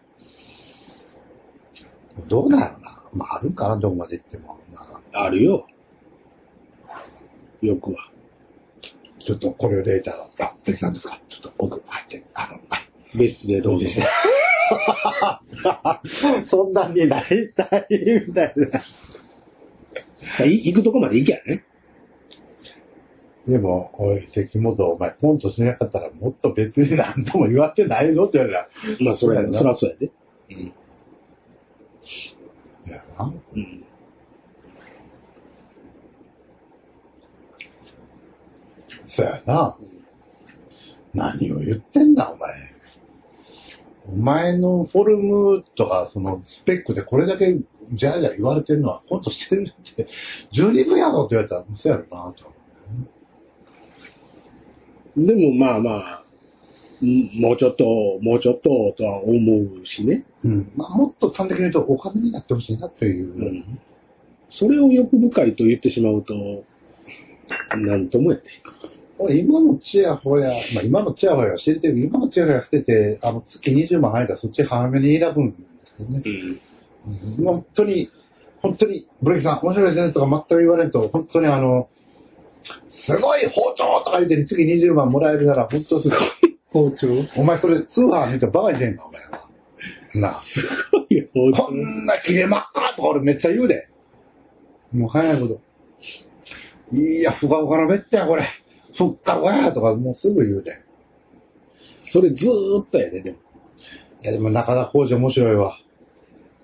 [2.28, 3.02] どうなんやろな。
[3.12, 4.59] まあ、あるんかな、どこまで行っても。
[4.72, 5.66] まあ、あるよ。
[7.62, 8.11] 欲は。
[9.26, 10.54] ちょっとこれをデータだった。
[10.64, 11.20] ブリキさんですか？
[11.28, 12.88] ちょっと奥入って、あの、はい。
[13.18, 13.87] 別室でどうぞ。
[16.50, 17.87] そんなになりたい
[18.26, 18.85] みたいな。
[20.46, 21.64] い行くとこまで行きゃね。
[23.46, 28.68] でも、おい、関本、お前、コントしなかったらもっと別に何とも言われてないぞって言われたら、
[29.00, 30.11] まあ、それそうやなそらそうやで。
[30.50, 30.56] うん。
[30.56, 30.72] い
[32.87, 33.32] やな。
[33.54, 33.85] うん。
[39.16, 39.76] そうやな。
[41.14, 42.52] 何を言ってんだ、お前。
[44.09, 47.56] お前のフォルムとか、そのスペックでこれだけ
[47.92, 50.09] じゃあじゃあ言われてるのは、コントしてるって、
[50.52, 52.56] 十二分やろって言われたら、そうやろなと。
[55.16, 56.22] でもまあまあ、
[57.02, 57.85] うんもうちょっと、
[58.22, 59.37] もうちょっととは思
[59.83, 60.24] うしね。
[60.44, 60.72] うん。
[60.76, 63.35] まあ、もっと端的に言うと、お金になってほしいなという。
[63.37, 63.79] うん
[64.48, 66.35] それを欲深いと言ってしまうと、
[67.76, 68.46] なんともやって。
[69.18, 75.57] 俺今のチヤホヤ、まあ今のチヤホヤは知れてるけど今のチヤホヤしてて、あの、月20万入ったらそっち早めに選ぶんで
[75.96, 76.22] すよね。
[76.24, 76.61] うん。
[77.09, 78.11] うん本当に、
[78.62, 81.88] 本当に、ブレイキさん、面白いですねとか全く言われんと、本当にあの、
[83.07, 86.19] すごい包丁とか言って月20万もらえるなら、本当すごい。
[86.73, 89.49] 包丁お前それ通販見てバカにしてんのお前は。
[90.14, 90.42] なあ。
[91.57, 93.88] こんな切れまっかとか俺めっちゃ言うで。
[94.92, 95.61] もう早いこと。
[96.92, 98.49] いや、ふかふかのめっちゃやこれ。
[98.92, 100.83] そっか、こやとかもうすぐ言うで。
[102.12, 103.38] それずーっとやで、でも。
[104.23, 105.79] いや、でも中田浩二面白いわ。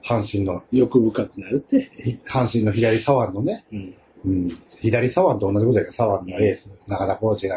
[0.05, 1.89] 阪神の、欲深くなるって。
[2.33, 3.65] 阪神の左左腕のね。
[3.73, 3.95] うん。
[4.25, 4.49] うん。
[4.81, 7.57] 左左腕と同じことやけど、左腕のエース、中田浩二が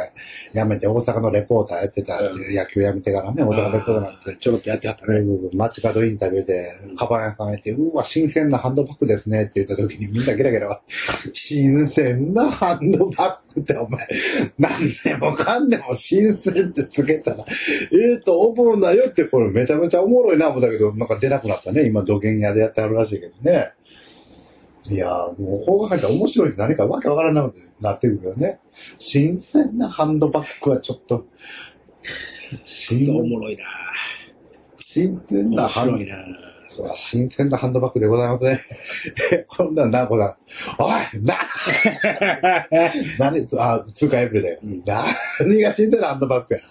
[0.54, 4.38] 辞めて大阪のレポーターやってたっていう、野球辞めてからね、大阪レポーターなんて。
[4.39, 5.21] ちょろっとやってはったね。
[5.54, 10.82] 街角インタビューで、カバン屋さんがいて、うわ、新鮮なハンドバッグですねって言った時にみんなゲラゲラ、
[11.34, 14.08] 新鮮なハンドバッグってお前、
[14.58, 21.86] 何でもかんでも新鮮ってつけたら、ええと思うなよって、これめちゃめちゃおもろいな思ったけど、なんか出なくなったね。
[21.86, 23.71] 今、土建屋でやってあるらしいけどね。
[24.89, 28.60] いやー、もう、こう考えたら面白いって何かわけわからなくなってくるよね。
[29.00, 31.26] 新鮮なハンドバッグはちょっと、
[32.63, 33.63] 新おもろいな
[34.80, 36.15] 新鮮な面ハンド白いな
[36.69, 38.62] そう新鮮なハンドバッグでございますね。
[39.48, 40.38] こんなんな、こだ。
[40.78, 40.91] おい
[41.24, 41.39] な
[43.17, 44.60] 何あ、通貨エブリだよ。
[44.63, 46.62] うん何が新鮮なハンドバッグや。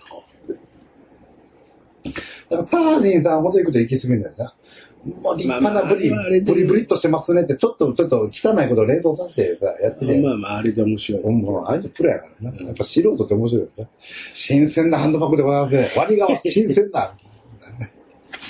[2.51, 4.55] だからターニーさんほど行くと行き過ぎるんだよな。
[5.05, 11.23] もう立派なブリ、まあまブリブリっとしてますねって、ちょっと、ちょっと汚いことを連想させてさ、やってるやんまあまあ、あれで面白い。
[11.23, 12.57] もう、あいつプロやからな。
[12.65, 13.89] やっぱ素人って面白いよね。
[14.35, 15.95] 新鮮なハンドバッグでございますね。
[15.97, 17.15] ワニが新鮮な。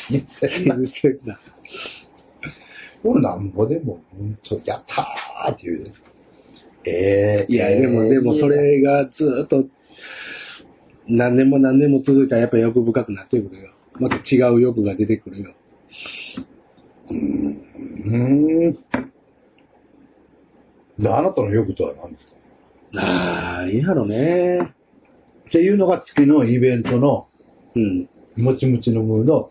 [0.08, 0.76] 新鮮な。
[0.76, 1.40] 新鮮な。
[3.02, 5.92] 俺なんぼでも、うんと、やったーって言うで。
[6.86, 9.66] ええいや、でも、でもそ、れがずーっと、
[11.06, 13.70] 何年も何年も続いたらやっぱ欲深くなってくるよ。
[13.94, 15.54] また違う欲が出てくるよ。
[17.10, 18.72] うーん。
[20.98, 22.34] で、あなたの欲とは何ですか？
[23.02, 24.58] ああ、いいやろね。
[25.48, 27.28] っていうのが月のイベントの、
[27.74, 28.08] うん。
[28.36, 29.50] もちもちのムーの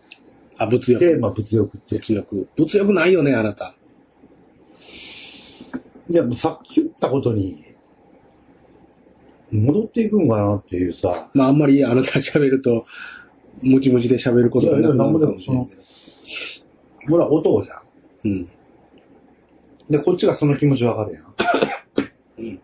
[0.56, 0.98] あ、物欲。
[1.00, 1.98] テーマ物欲って。
[1.98, 2.48] 物欲。
[2.56, 3.74] 物欲ないよね、あなた。
[6.08, 7.64] いや、もうさっき言ったことに、
[9.50, 12.86] 戻っていくんかなっていうさ、まあ、あんまりあなた喋ると、
[13.62, 15.82] ムチムチで喋ることがなくなるかもしれないけど。
[17.08, 17.80] ほら、男じゃん。
[18.24, 18.48] うん。
[19.90, 21.34] で、こっちがその気持ちわかるやん。
[22.38, 22.60] うん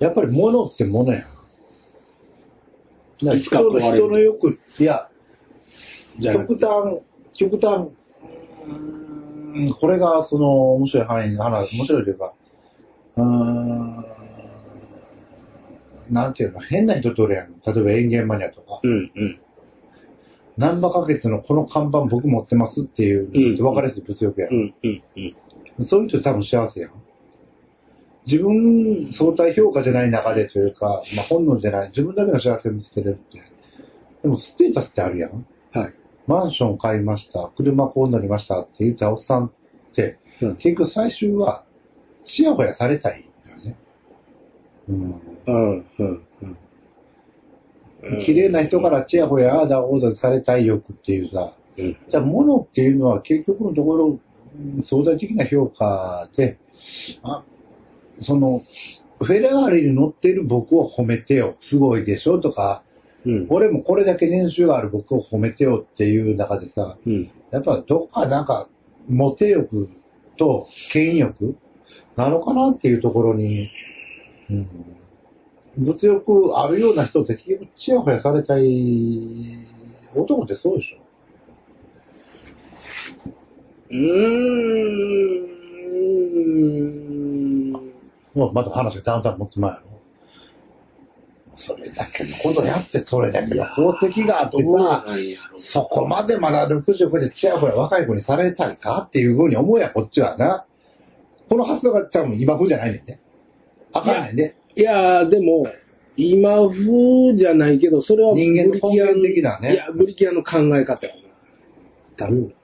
[0.00, 1.22] やっぱり物って物やん。
[3.24, 5.08] だ人の人の欲、いや、
[6.20, 7.00] 極端、
[7.32, 12.34] 極端、うーんこれがその面白い範囲の話、面白いというか、
[13.16, 14.04] うーん、
[16.10, 17.52] なんていうの、変な人とおるやん。
[17.64, 19.40] 例えば園芸マニアとか、うん、うん。
[20.56, 24.54] ナンバ花月のこの看板僕持ってますっていう、うん分かりやすい物欲やう。
[24.54, 25.02] ん、うん、
[25.78, 25.86] うん。
[25.86, 26.90] そういう人多分幸せやん。
[28.26, 33.42] 自分相対評価じゃない中でというか、まあ、本能じゃない、自分だけの幸せを見つけれるって。
[34.22, 35.46] でもステータスってあるやん。
[35.72, 35.94] はい。
[36.26, 39.52] マンション買いました、車こうなりましたって言ったおっさんっ
[39.94, 41.64] て、うん結局最終は、
[42.24, 43.76] ちやほやされたいんだよね。
[44.88, 45.20] うん。
[45.46, 46.58] うん、うん、うん。
[48.24, 51.96] 綺麗な人からちやほや、ああだこうだされたい欲っていうさ、うん。
[52.08, 54.20] じゃあ物っていうのは結局のところ、うん
[54.84, 56.58] 相対的な評価で、
[57.22, 57.42] あ、
[58.22, 58.62] その、
[59.20, 61.56] フェラーリに乗ってる僕を褒めてよ。
[61.60, 62.82] すごいでしょとか、
[63.26, 63.46] うん。
[63.48, 67.30] 俺もこれだけ年収がある僕を褒めてよっていう中でさ、うん。
[67.50, 68.68] やっぱどっかなんか、
[69.08, 69.88] モテ欲
[70.36, 71.56] と権威欲
[72.16, 73.70] なのかなっていうところに、
[74.50, 74.68] うん、
[75.78, 79.66] 物欲あるような人って結局チヤホヤされたい
[80.14, 80.98] 男ってそうでしょ
[83.90, 83.98] うー
[85.40, 85.44] ん。
[88.34, 89.94] もうまた話がだんだん持ってまいやろ。
[91.56, 95.04] それだけのことやって、それだけの功績があってさ。
[95.72, 100.66] そこまでまだ65でチヤホヤ若い子にされたいかっていうふうに思うやん、こっちはな。
[101.48, 103.20] この発想が多分今風じゃないねんね。
[103.92, 104.56] あかんねんね。
[104.76, 105.66] いやー、でも、
[106.16, 111.20] 今風じゃないけど、それは人間のブリキアン的なねいや、ブリキアンの考え方やな。
[112.16, 112.54] 多分。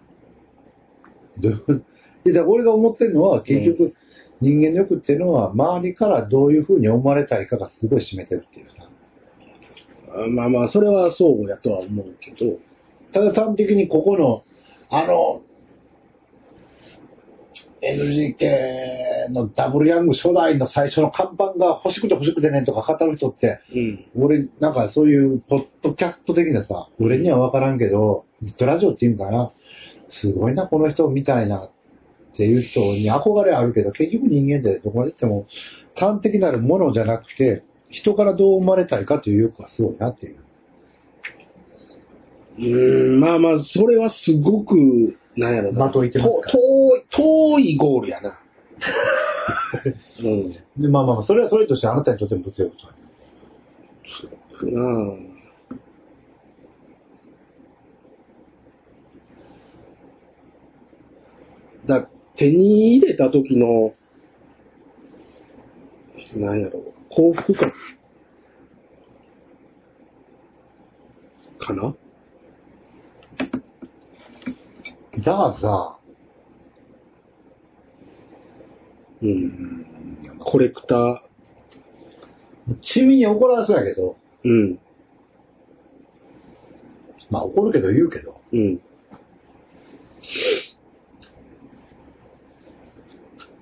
[1.39, 1.85] どう
[2.25, 3.95] で、だ俺が思ってるのは、結局、
[4.41, 8.89] 人間の欲っていうのは、周りからどういうふうに思われたいかがすごい占めてるっていうさ。
[10.13, 12.59] あまあまあ、それはそうやとは思うけど、
[13.13, 14.45] ただ端的にここの、
[14.91, 15.43] あの、
[17.83, 24.05] NGK のダブルヤング初代の最初の看板が欲しくて欲しくてねとか語る人って、うん。
[24.17, 29.53] 俺、なんかそういう、ポッドキャスト的なさ、俺には分からんけど、ネットラジオっていうんかな、
[30.11, 31.71] すごいな、この人みたいな、っ
[32.37, 35.47] ていう人に憧れあるけど、結局人間ってどこまで行っても、
[35.95, 40.39] 端的なるものじゃなくて、人からどう思われたいかという欲がすごいなっていう。
[42.59, 45.89] うーん、まあまあ、それはすごく、なんやろな。
[45.89, 46.51] 的を射てますか？
[46.53, 48.39] と遠い、遠いゴールやな。
[50.23, 50.51] うん。
[50.51, 52.99] で、まあまあまあ、それはそれとしてあなたにとっても物欲とはね。
[54.05, 54.29] そ
[54.67, 55.15] うな
[61.97, 63.95] あだ手に入れた時の、
[66.37, 67.73] なんやろ、幸福感
[71.59, 71.95] かな？
[75.21, 75.99] だからさ、
[79.23, 79.87] うん。
[80.39, 81.19] コレクター、
[82.81, 84.79] 地味に怒られそうやけど、うん、
[87.31, 88.81] まあ怒るけど言うけど、うん。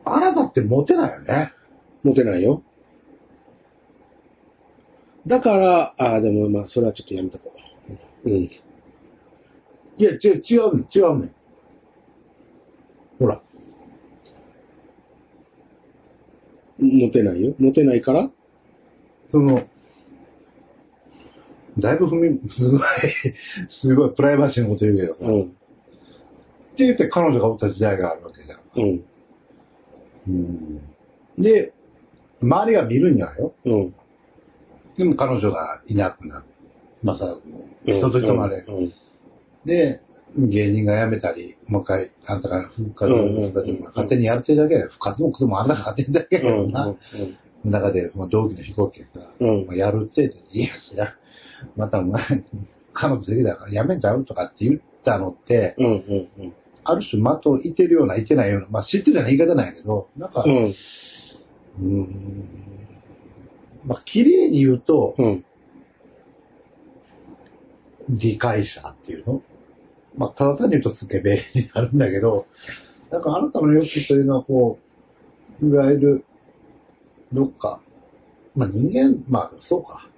[0.05, 1.53] あなたってモテないよね。
[2.03, 2.63] 持てないよ。
[5.27, 7.53] だから、ああ、でもまあ、それはちょっとやめとこ
[8.25, 8.31] う。
[8.31, 8.37] うん。
[8.45, 8.63] い
[9.99, 11.35] や、違う、違う違うねん。
[13.19, 13.43] ほら、
[16.79, 17.55] 持てないよ。
[17.59, 18.31] 持てないから？
[19.31, 19.67] その、
[21.79, 22.81] だいぶ踏み、すごい、
[23.69, 25.43] すごいプライバシーのこと言うけど、うん。
[25.43, 25.47] っ
[26.77, 28.61] て言って彼女がおった時代があるわけじゃん。
[28.77, 29.05] うん。
[30.29, 30.81] うん、
[31.39, 31.73] で、
[32.41, 33.55] 周りが見るにはよ。
[33.65, 33.95] うん。
[34.97, 36.47] でも彼女がいなくなる。
[37.03, 37.39] まあさ、
[37.85, 38.65] 人と人まで。
[38.69, 38.93] うん。
[39.65, 40.01] で、
[40.37, 46.73] 芸人が辞めたり、もう一回、あんたが復活うんうんうん復活まあ勝手にやるってだけで、復活もクソもあんたが勝手にだけうどん。
[46.73, 46.95] な。
[47.65, 49.07] 中で、まあ、同期の飛行機が、
[49.41, 51.15] うんまあ、やるって言って、いや、そりゃ、
[51.77, 52.23] またお前、
[52.93, 55.77] 彼女的だからやめちゃうとかって言ったのって。
[56.85, 60.49] ある種的をいてるような、いてないような、まあ知ってるような言い方なんやけど、なんか、う。
[60.49, 62.49] うんーん、
[63.85, 65.45] まあ綺麗に言うと、うん。
[68.09, 69.43] 理解者っていうの？
[70.19, 72.47] まあ、ただ単に言うとスケベになるんだけど、
[73.11, 74.81] なんかあなたの欲というのはこ
[75.63, 76.25] う、いわゆる、
[77.33, 77.81] どっか、
[78.57, 80.09] まあ人間、まあそうか、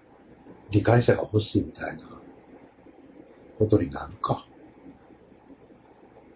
[0.70, 2.04] 理解者が欲しいみたいな
[3.58, 4.46] ことになるか。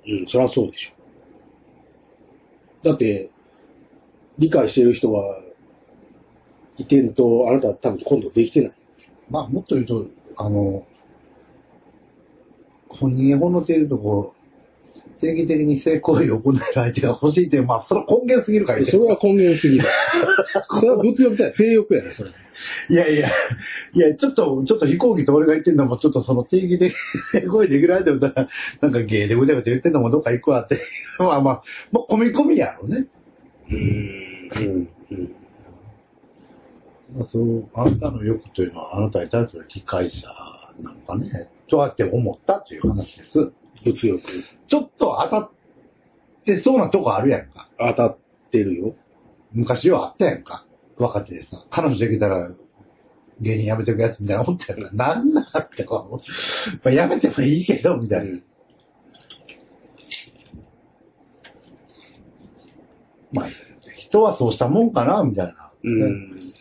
[0.06, 0.26] うん。
[0.28, 2.88] そりゃそうでしょ。
[2.90, 3.30] だって、
[4.38, 5.20] 理解してる人が
[6.76, 8.72] いてると、あなたは多分今度できてない。
[9.30, 10.86] まあもっと言うと、あの、
[12.98, 14.44] 本人がほのているとこう、
[15.20, 19.84] 定義的に性行為を行える相手が欲しいっていう、まあそれは根源すぎるからそれは根源すぎる。
[20.80, 22.30] それは物欲じゃない、性欲やね、それ。
[22.90, 23.28] いやいや、
[23.94, 26.94] いや、ちょっと、ちょっと飛行機と俺が言ってんのも、ちょっとその定義的
[27.42, 28.48] に声できられてもたら、
[28.80, 30.78] なんか芸でぐちゃぐちゃ言ってんのもどっか行くわって。
[31.18, 33.06] まあまあ、まあ、込み込みやろね。
[33.70, 33.76] うん。
[33.76, 34.88] うん。
[35.10, 35.34] うん。
[37.16, 40.28] まあ、そう、あなたの欲というのは、あなたに対する理解者
[40.80, 41.48] なのかね。
[41.68, 43.52] とやって思ったという話です。
[43.84, 44.22] 物欲。
[44.68, 45.50] ちょっと当たっ
[46.44, 47.68] てそうなとこあるやんか。
[47.78, 48.18] 当たっ
[48.50, 48.94] てるよ。
[49.52, 50.66] 昔はあったやんか。
[50.96, 52.50] 若手でさ、彼女できたら、
[53.40, 54.90] 芸人辞めてくやつみたいな思ったやんか。
[54.92, 58.38] なんなんってこう、まあ、辞めてもいいけど、みたいな。
[63.32, 63.48] まあ、
[63.96, 65.72] 人はそうしたもんかな、みたいな。
[65.82, 66.54] うん。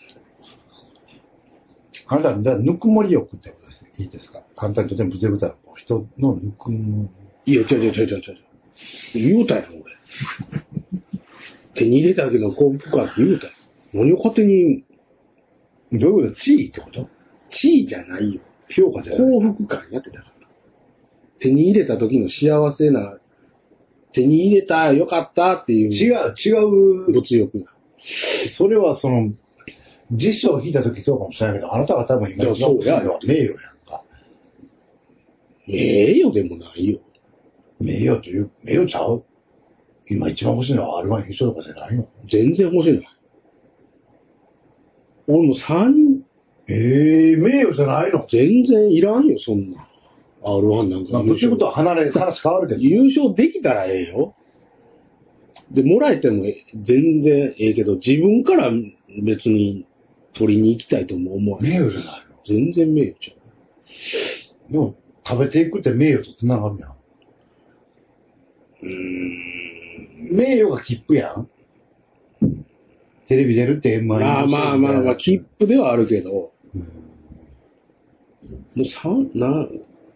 [2.08, 3.56] あなた、ぬくもり欲って
[4.56, 7.10] 簡単にとても物欲だら、人のぬくも
[7.46, 8.38] いや、違う違う違う違う違う。
[9.14, 9.84] 言うたやん、俺。
[11.76, 13.56] 手に入れたけど幸福感って言うたやん。
[13.94, 14.84] 何を勝手に、
[15.92, 16.00] り。
[16.00, 17.10] どういうこと地位ってこと
[17.50, 18.42] 地位じゃないよ。
[18.70, 19.22] 評価じゃない。
[19.22, 20.48] 幸福感やってたから。
[21.40, 23.18] 手に入れた時の幸せな、
[24.14, 25.92] 手に入れた、よかったっていう。
[25.92, 27.12] 違う、違う。
[27.12, 27.66] 物欲が。
[28.58, 29.34] それはその、
[30.12, 33.73] 辞書を引いたときそうかもしれないけど、あなたが多分今そうや名誉や。
[35.68, 37.00] 名誉でもないよ。
[37.80, 39.24] 名誉という、名誉ちゃう？
[40.10, 42.08] 今一番欲しいのは R1 優勝とかじゃないの？
[42.30, 43.02] 全然欲しいな。
[45.28, 46.24] 俺も三、
[46.68, 48.26] ええ名誉じゃないの？
[48.30, 49.88] 全然いらんよ、そんな。
[50.44, 51.14] R1 なんか。
[51.14, 52.82] まあ、物欲とは離れ、話変わるけど。
[52.84, 54.36] 優勝できたらええよ。
[55.72, 56.44] で、もらえても
[56.84, 58.72] 全然ええけど、自分から
[59.24, 59.86] 別に
[60.34, 61.72] 取りに行きたいとも思わない。
[61.72, 62.36] 名誉じゃないの？
[62.46, 63.34] 全然名誉ちゃ
[64.70, 64.72] う。
[64.74, 64.96] でも、
[65.26, 66.90] 食べていくって名誉と繋がるやん。
[66.92, 70.36] うーん。
[70.36, 71.50] 名誉が切符やん。
[73.28, 77.04] テレビ出るって円満まあまあまあまあ、切符ではあるけど、うん
[78.76, 79.68] もうさ、な、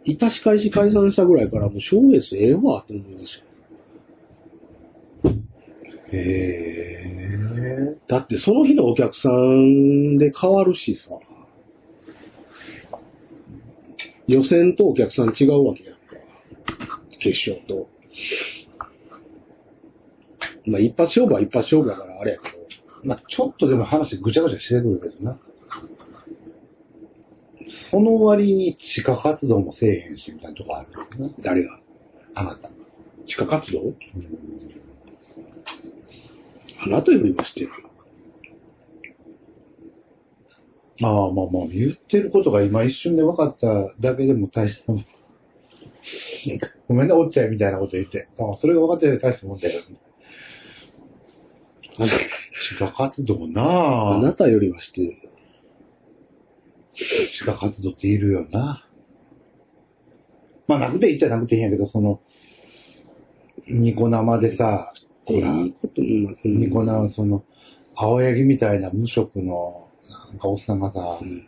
[0.03, 5.33] いたし返し解散したぐらいからもう賞レースええわって思いますよ。
[6.11, 7.97] へえ。
[8.07, 11.09] だってその日のお客さんで変わるしさ。
[14.27, 15.99] 予選とお客さん違うわけやんか。
[17.19, 17.89] 決勝と。
[20.65, 22.57] まあ一発勝負は一発勝負だからあれやけど。
[23.03, 25.39] まあちょっとでも話ぐちゃぐちゃしてくるけどな。
[27.89, 31.33] その割に地下活動もせえへんし、みたいなとこあるよな。
[31.41, 31.79] 誰が？
[32.35, 32.69] あなた。
[33.25, 33.93] 地下活動？
[36.85, 37.71] あなたよりはしてるよ。
[40.99, 45.05] まあまあまあ、言ってることが今一瞬で分かっただけでも大したもん。
[46.87, 48.29] ごめんね、おっちゃいみたいなこと言って。
[48.39, 49.81] ああそれが分かってる大したもんだよ。
[51.97, 55.13] 地下活動なああなたよりはしてるよ。
[56.93, 58.87] 地下活動っているよな。
[60.67, 62.19] まあ、なくていいっちゃなくていいんやけど、その、
[63.67, 64.93] ニコ生でさ、
[65.25, 67.43] ほら、ニコ生、その、
[67.95, 71.47] 青柳みたいな無職の、なんかおっさんがさう、ん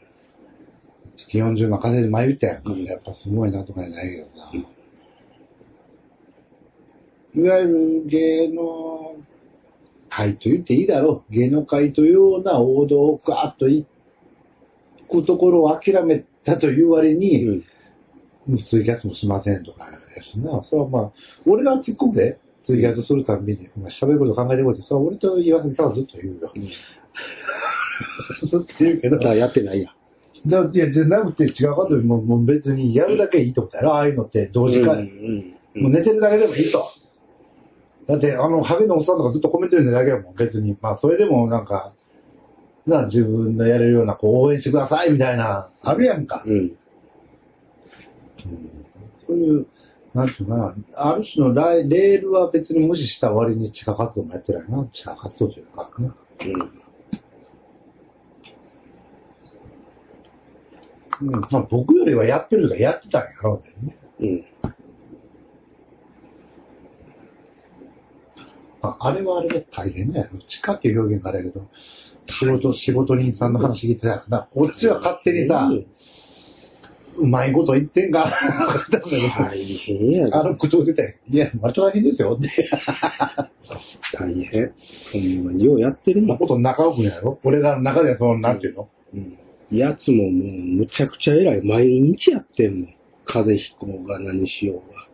[1.17, 2.71] 月40万稼いで前言ったやんか。
[2.71, 4.57] うんやっぱすごいなとかじゃないけどさう
[7.41, 7.45] ん。
[7.45, 9.15] いわゆる芸能
[10.09, 11.33] 界と言っていいだろう。
[11.33, 13.85] 芸能界というような王道をガーッと行
[15.09, 17.63] くところを諦めたという割に、うん
[18.69, 19.85] ツイキャスもしませんとか
[20.15, 20.63] やしな。
[20.69, 21.11] それはまあ、
[21.45, 26.51] 俺が突っ込んで、ツイキャスするたびに、まあ喋ること考えてこいって、それは俺と言わせたらずっと言うよ。
[26.55, 26.69] うんず
[28.45, 29.17] っと言うけど。
[29.33, 29.89] やってないや
[30.45, 30.49] ん。
[30.49, 33.93] だいや、じゃなくて違うかともうもう別にやるだけいいと思ったよ。
[33.93, 36.89] ああいうのって同時うん化、うんうんもう寝てるだけでもいいと。
[38.07, 40.75] だって、あの、ハゲのおっさんとかずっとコメント読んでるだけやもん、別に。
[40.81, 41.93] まあ、それでもなんか、
[42.87, 46.43] な、自分のやれるような、こう、応援してくださいみたいな、あるやんか。
[46.45, 46.71] うん。
[49.27, 49.67] そういう、
[50.15, 54.87] なんていうかな、ある種のライレールは別に無視した割に地下活動もやってないな。
[54.91, 56.15] 地下活動というかな。
[61.21, 61.31] うん。
[61.31, 63.97] まあ、僕よりはやってるとかやってたんやろうね。
[64.19, 64.27] うん。
[64.27, 64.45] うん。
[68.81, 70.29] ああれはあれで大変だよ。
[70.47, 71.67] 地下っていう表現があれやけど、
[72.27, 74.47] 仕事、仕事人さんの話聞いてたよな。
[74.53, 75.69] こっちは勝手にさ、
[77.17, 78.87] うまいこと言ってんかな。
[78.89, 82.49] 大変やあの、口調出て、いや、割と大変ですよって。
[84.13, 84.73] 大変。
[85.11, 86.37] ほんまにようやってるもん。
[86.37, 88.87] そんなこと仲良くやろ俺らの中ではその、なんていうの？
[89.13, 89.37] うん。
[89.71, 91.61] やつももうむちゃくちゃ偉い。
[91.61, 92.95] 毎日やってんもん。
[93.25, 95.07] 風邪ひこうが何しようが。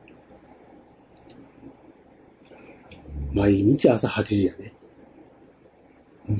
[3.34, 4.74] 毎日朝8時やね。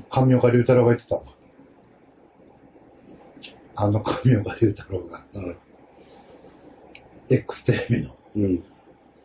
[0.10, 1.24] 神岡龍太郎が言ってたわ。
[3.76, 5.58] あの神岡龍太郎が、うん。
[7.30, 8.64] X テレビの、うん。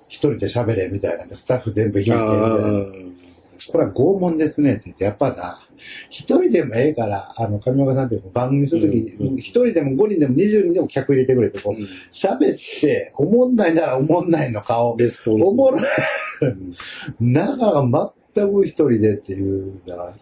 [0.08, 2.50] 一人で喋れみたいな、スタッフ全部引いてみたいあな。
[3.68, 5.66] ーこれは拷問ですねって言って、やっぱな、
[6.10, 11.82] 一人でもええから、あの、上岡さんっていう番組するときに、一人でも五人でも二十人でも客入れてくれて、こう、
[12.12, 14.96] 喋って、おもんないならおもんないの顔。
[15.26, 15.82] おもろい。
[16.42, 16.74] うん
[17.20, 20.14] なかなか全く一人でっていう、だから、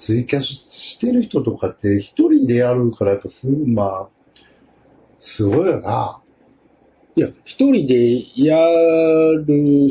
[0.00, 4.08] ツイキャスしてる人とかって一人でやるから、やっぱすぐ、まあ、
[5.20, 6.20] すごいよな。
[7.16, 9.90] いや、一人でやる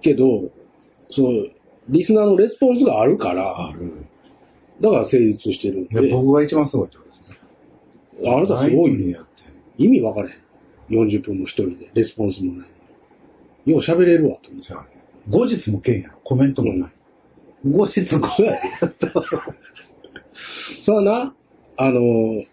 [0.00, 0.50] けど、
[1.10, 1.50] そう、
[1.88, 4.06] リスナーのレスポンスがあるから、る。
[4.80, 8.30] だから成立してるんで、僕が一番すごいってことですね。
[8.30, 8.98] あなたすごいね。
[8.98, 9.30] 何やって。
[9.78, 10.44] 意味分かれへん。
[10.90, 12.68] 40分も一人で、レスポンスもない。
[13.70, 14.90] よう喋れるわ、と思ってじゃあね
[15.28, 16.18] 後日もけんやろ。
[16.24, 16.92] コメントもない。
[17.64, 18.60] 後日も そうやで。
[20.82, 21.34] さあな、
[21.76, 22.44] あの、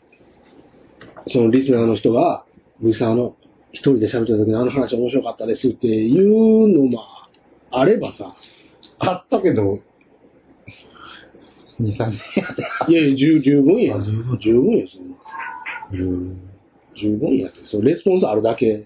[1.28, 2.46] そのリスナーの人が、
[2.82, 3.36] リスナーの
[3.72, 7.00] 一人で喋った時にあの話面白かったですっていうのも
[7.72, 8.36] あればさ、
[9.04, 9.80] あったけど、
[11.80, 12.54] 2、3年や
[12.88, 12.94] で。
[12.94, 14.40] いやいや、十十分やあ十分。
[14.40, 15.18] 十分や、そんな。
[16.96, 17.66] 十分やって。
[17.66, 18.86] そう、レスポンスあるだけ。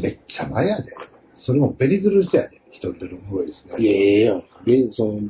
[0.00, 0.94] めっちゃ前やで。
[1.38, 2.62] それもベリズルしてやで。
[2.70, 3.76] 一人での声ですね。
[3.78, 5.20] いやいやいや、ベその、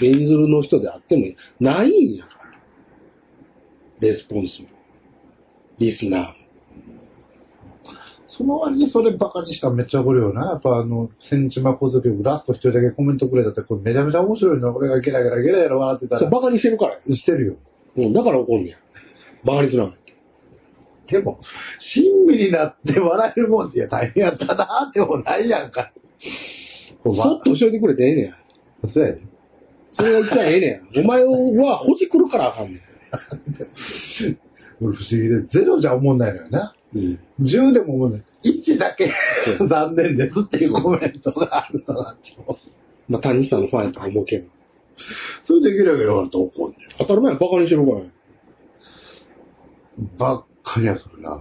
[0.00, 1.24] ベンズルの人であっても
[1.60, 2.38] ないんやから。
[4.00, 4.68] レスポンスも。
[5.78, 6.34] リスナーも。
[8.38, 10.50] その割にそれバカにしたらめっちゃ怒るよな。
[10.50, 14.76] やっぱあの、千日間小僧曲ラスト一人だけコメントくれたって、これめちゃめちゃ面白いの。
[14.76, 16.18] 俺がゲラゲラゲラゲラ笑ってたら。
[16.20, 17.16] それバカにしてるからや。
[17.16, 17.56] してるよ。
[17.96, 18.76] うん、だから怒んねや。
[19.44, 19.92] バカにすな。
[21.08, 21.40] でも、
[21.80, 25.90] 親身になって笑えるもんっていや大変やったなってもないやんか。
[27.02, 28.34] そっと教えてくれてええねや。
[28.92, 29.22] そうやで。
[29.90, 31.02] それが一番ええねや。
[31.02, 32.82] お前はほじくるからあかんねん。
[34.80, 36.74] 俺不思議で、ゼロじゃ思んないのよな。
[36.94, 37.18] うん。
[37.40, 38.22] 10でも思んない。
[38.44, 39.12] 1だけ
[39.58, 42.16] 残念ですっていうコメントがあるのが、
[43.08, 44.48] まあ、谷さんのファンやと思うけど。
[45.44, 48.04] それでゲラゲラ笑って怒んね当たり前やバカにしてるからや。
[48.04, 48.12] ん。
[50.18, 51.40] ばっかりやそれな。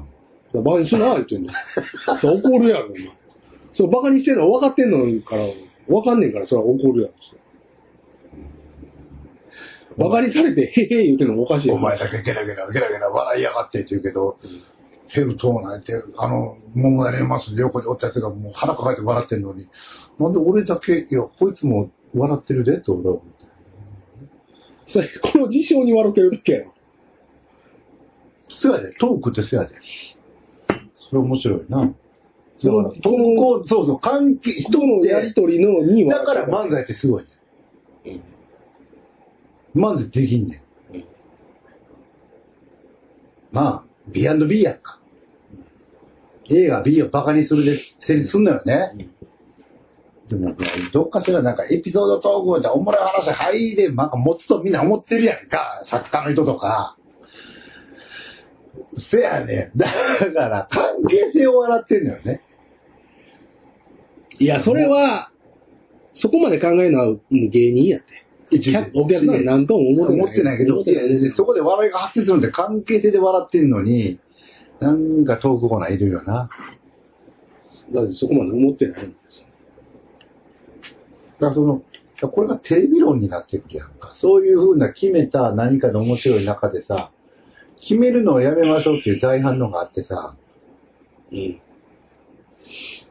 [0.54, 1.54] バカにすな、言ってんの。
[2.22, 3.12] 怒るやろ、お前。
[3.74, 5.44] そう、バカにしてるの分かってんのから、
[5.88, 7.14] 分かんねんから、それは怒るやろ。
[9.98, 14.38] バカにされて、へへ言ってんのもおかしいやお前だけゲラゲラゲラゲラ笑いやがってって言うけど、
[15.10, 19.68] ヘルトーナって、あの、桃屋レマスで横でおったやつがもう腹抱えて笑ってんのに、
[20.20, 23.46] なんで俺だけ、いや、こいつも笑ってるでって俺は思って。
[24.88, 26.74] それ、この事象に笑ってるだけやろ。
[28.50, 29.76] そうやで、トークってそうやで。
[31.10, 31.94] それ面白いな。
[32.58, 37.24] そのだから、こうそうそう、関係、人のやりとりのにだから漫才ってすごい
[38.04, 38.22] ね。
[39.76, 40.96] 漫才できんねん。
[40.96, 41.04] うん
[43.52, 44.97] まあ、B&B やんか。
[46.50, 49.10] A が B をバカにするで成立すんのよね。
[50.30, 50.56] でも、
[50.92, 55.86] どっかしらなんかエピソードトークでおもろい話入れ、なんか持つとみんな思ってるやんか。
[55.90, 56.98] 作家の人とか。
[59.10, 59.78] せやねん。
[59.78, 59.88] だ
[60.34, 62.42] から、関係性を笑ってんのよね。
[64.40, 65.32] いや、それは、
[66.14, 68.26] そこまで考えるのは芸人やって。
[68.96, 70.22] お客さん何とも思ってない。
[70.22, 74.20] 思ってないけど、いいやそこで笑いが発生するんで関係性で笑ってんのに、
[74.80, 76.50] なんかトークコーナーいるよな。
[77.94, 79.44] だってそこまで思ってないんです。
[81.40, 81.82] だからその、
[82.30, 84.16] これがテレビ論になってくるやんか。
[84.20, 87.12] そういうふうな決めた何かの面白い中でさ、
[87.80, 90.36] 決めるのをやめましょうっていう大反応があってさ、
[91.32, 91.62] うん。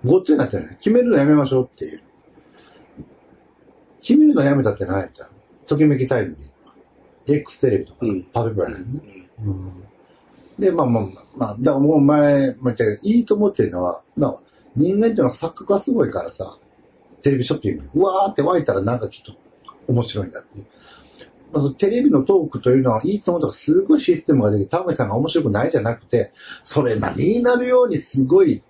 [0.04, 0.76] ごっつになってない。
[0.78, 2.02] 決めるのやめましょうっていう。
[4.00, 5.30] 決めるのやめたって何やったの
[5.66, 6.52] ときめきタイムに。
[7.28, 8.84] X テレビとか、うんパブラやね。
[9.44, 9.95] うんで、ま
[10.58, 11.04] あまあまあ、
[11.36, 14.40] まあ、だからもう前も言ったけど、いいと思ってるのは、まあ、
[14.74, 16.58] 人間っていうのは錯覚がすごいからさ、
[17.22, 20.66] テレビショッピング、うわーって湧いたらなんかちょっと面白いんだっていう。
[21.52, 26.32] まあ、テレビのトークというのはいいと思ったらすごいシステムができて、田辺さんが面白くないじゃなくて、
[26.64, 28.62] それなりになるようにすごい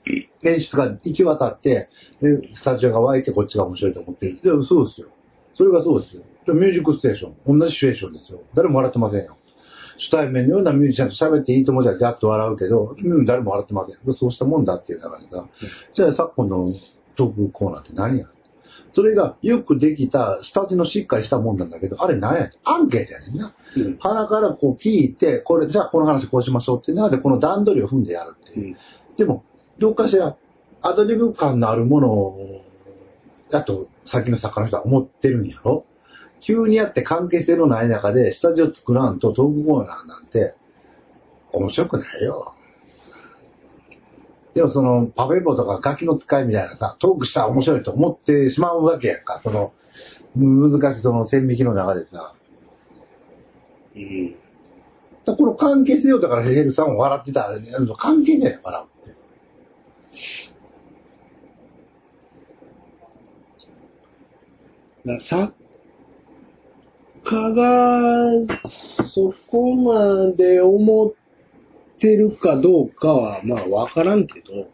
[0.42, 1.88] 演出が行き渡って、
[2.20, 4.32] で、スタジオが湧いてこっちが面白いと思ってる。
[4.32, 5.08] いや、そうですよ。
[5.54, 6.22] それがそうですよ。
[6.54, 8.40] ミュージックステーション、同じシチュエーションですよ。
[8.54, 9.35] 誰も笑ってませんよ。
[9.98, 14.14] 初対面のようなミュージシャンと喋っていいと思うじゃガッと笑うけど、うん誰も笑ってません。
[14.14, 15.46] そうしたもんだっていう中でさ、
[15.94, 16.74] じゃあ昨今の
[17.16, 18.26] トークコーナーって何や？
[18.94, 22.50] それがよくできた、下地のしっかりしたもんなんだけど、あれ何や？
[22.64, 23.54] アンケートやねんな。
[23.76, 23.98] うん。
[23.98, 28.68] 鼻からこう聞いて、これ、じゃあこの話こうしましょうっていうので、この段取りを踏んでやるっていう。
[28.68, 28.76] うん。
[29.18, 29.44] でも、
[29.78, 30.36] どっかしら、
[30.80, 32.62] アドリブ感のあるものを、
[33.50, 35.84] だと、さっきの作家の人は思ってるんやろ？
[36.40, 40.54] 急にやって関係性のない中で、スタジオ作らんとトークコーナーなんて、
[41.52, 42.54] 面白くないよ。
[44.54, 49.40] でもその、パフェボとかガキの使いみたいなさ、トークしたら面白いと思ってしまうわけやんか。
[49.42, 49.72] その、
[50.34, 52.34] 難しいその線引きの中でさ。
[53.94, 54.30] うん。
[54.30, 57.58] だからこの関係性をだからヘルさんを笑ってたら、
[57.98, 59.16] 関係ないよ、笑うって。
[65.06, 65.65] だ作
[67.26, 68.30] 家が
[69.12, 71.12] そこまで思っ
[71.98, 74.70] てるかどうかはまあわからんけど、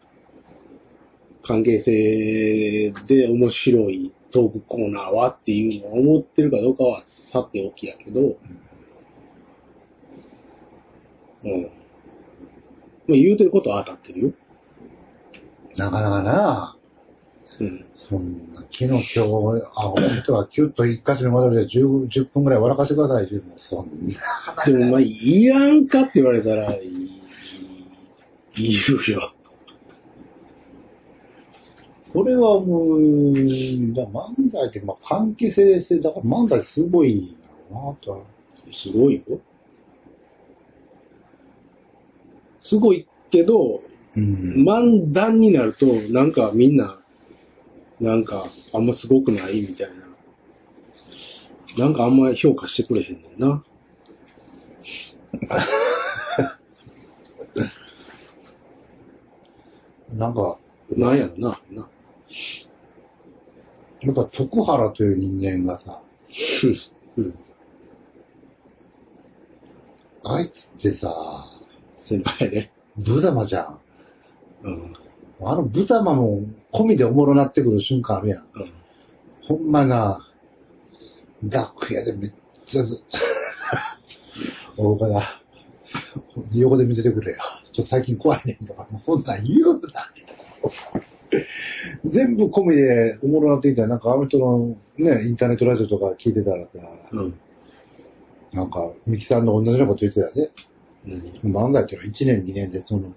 [1.42, 8.36] 関係性で面白いトークコーナーはっていうのを思ってるかどうかはさておきやけど、
[11.44, 11.62] うん。
[11.62, 14.32] まあ言うてることは当たってるよ。
[15.76, 16.76] なかなかな
[17.60, 17.84] うん。
[18.08, 19.20] そんな、昨日今日、
[19.74, 24.64] あ、本当はキュッと一箇所に戻りで 10, 10分ぐらい笑かしてくださいっていうもうそんな。
[24.64, 26.82] でもまあ、いらんかって言われたら、い
[28.54, 29.32] いるよ。
[32.12, 37.36] これはもう、漫才って、まあ、関係性性、だから漫才すごい
[37.70, 38.18] なとは。
[38.84, 39.40] すごいよ。
[42.60, 43.82] すごいけど、
[44.14, 44.64] うん。
[44.66, 47.01] 漫談になると、なんかみんな、
[48.02, 49.86] なんか、あんますごくないみたい
[51.76, 51.84] な。
[51.84, 53.64] なんかあんま評価してくれへんねんな。
[60.14, 60.58] なんか、
[60.96, 61.60] なんやろな。
[61.70, 61.88] な。
[64.00, 66.02] やっぱ徳原という人間がさ、
[67.16, 67.34] うん。
[70.24, 71.46] あいつってさ、
[72.04, 72.72] 先輩ね。
[72.96, 73.78] ブザマじゃん。
[74.64, 74.92] うん。
[75.40, 76.42] あのブザマも
[76.72, 78.44] 込みでおもろなってくる瞬間あるやん。
[78.54, 78.72] うん。
[79.48, 80.26] ほんまな、
[81.48, 82.32] 楽屋でめっ
[82.68, 83.00] ちゃず、
[84.76, 85.42] 大岡だ。
[86.52, 87.38] 横で見ててくれよ。
[87.72, 90.12] ちょっと最近怖いねんとか、もうそんなん言うな。
[92.04, 96.70] 全部込みでおもろなってきたら、なんかあの人のね、インターネットラジオとか聞いてたらさ、
[97.12, 97.34] うん。
[98.52, 100.50] なんか、ミキさんの同じようなこと言ってたよね。
[101.42, 103.14] 何漫才っていうのは1年2年でその、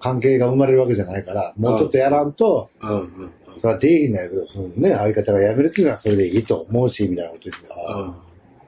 [0.00, 7.74] 関係が生まれるわけじゃないから、もうちょっとやらんと、うんうんそれはできんだけど、そのね、相方が辞めるっていうのはそれでいいと思うし、みたいなこと言ってた。
[7.74, 8.14] ああ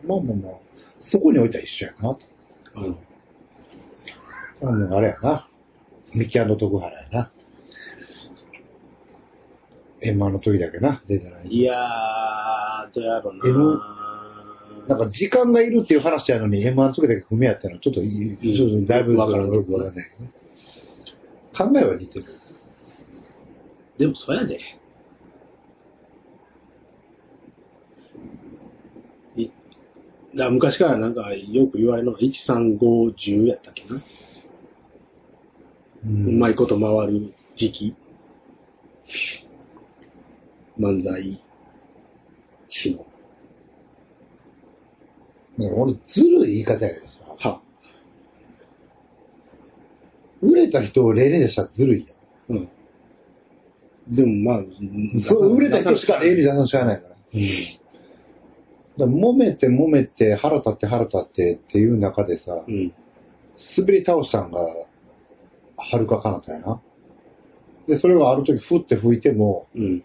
[0.07, 0.53] まあまあまあ、
[1.07, 2.19] そこにおいては一緒やな。
[4.63, 4.85] うん。
[4.85, 4.95] うん。
[4.95, 5.49] あれやな。
[6.13, 7.31] ミキ徳原やな。
[10.03, 11.49] 円満の時だけな、出てない。
[11.49, 13.37] いやー、どうやろう
[13.79, 14.03] な。
[14.89, 20.07] なんか時間がいるっていう話やのに、円満の時だけ組めやったの、ちょっといい、ちょっとだいぶわからんよくわかんない。
[21.57, 22.25] 考えは似てる。
[23.99, 24.59] でもそうやで。
[30.35, 33.97] 昔からなんかよく言われるのが13510やったっけな。
[33.97, 34.01] う
[36.05, 37.95] うまいこと回る時期。
[40.79, 41.39] 漫才
[42.69, 43.05] 師の。
[45.59, 47.61] ね俺、ずるい言い方やけどさ、は。
[50.43, 52.59] 売れた人を例年でしたらずるいやん。
[52.59, 52.69] うん。
[54.09, 54.65] でもまあ、
[55.29, 57.15] そう、売れた人しか例に出さのしゃあないから。
[57.33, 57.49] うん。
[58.99, 62.93] だから揉めて揉めて腹立って腹立ってっていう中でさ、うん。
[63.79, 64.61] 滑り倒したんが、
[65.77, 66.83] はるか彼方やな。
[67.87, 70.05] で、それをある時ふって吹いても、うん。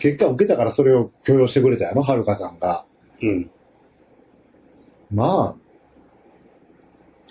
[0.00, 2.84] 結果受けたからそれを許容してくれたやろ、はるかさんが。
[3.22, 3.50] うん。
[5.10, 5.64] まあ、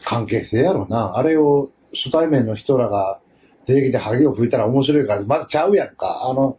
[0.06, 1.18] 関係性やろな。
[1.18, 3.20] あれを初対面の人らが
[3.66, 6.24] 出てきてハゲを吹いたら面白いから、まだちゃうやんか。
[6.24, 6.58] あの、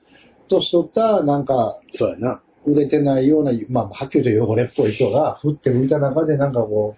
[0.48, 2.40] 年取った、なんか、そうやな。
[2.66, 6.96] 売れてないような、まあ、はっきり言うと汚れっぽい人が、ふって浮いた中でなんかこ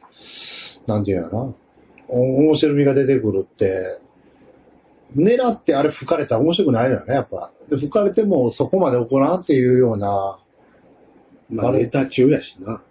[0.86, 1.54] う、なんていうのかな、
[2.08, 3.98] お面白みが出てくるって、
[5.16, 7.50] 狙ってあれ吹かれたら面白くないのよね、やっぱ。
[7.68, 10.38] で吹かれてもそこまで怒らんっていうような、
[11.48, 12.82] まあネタ中やしな。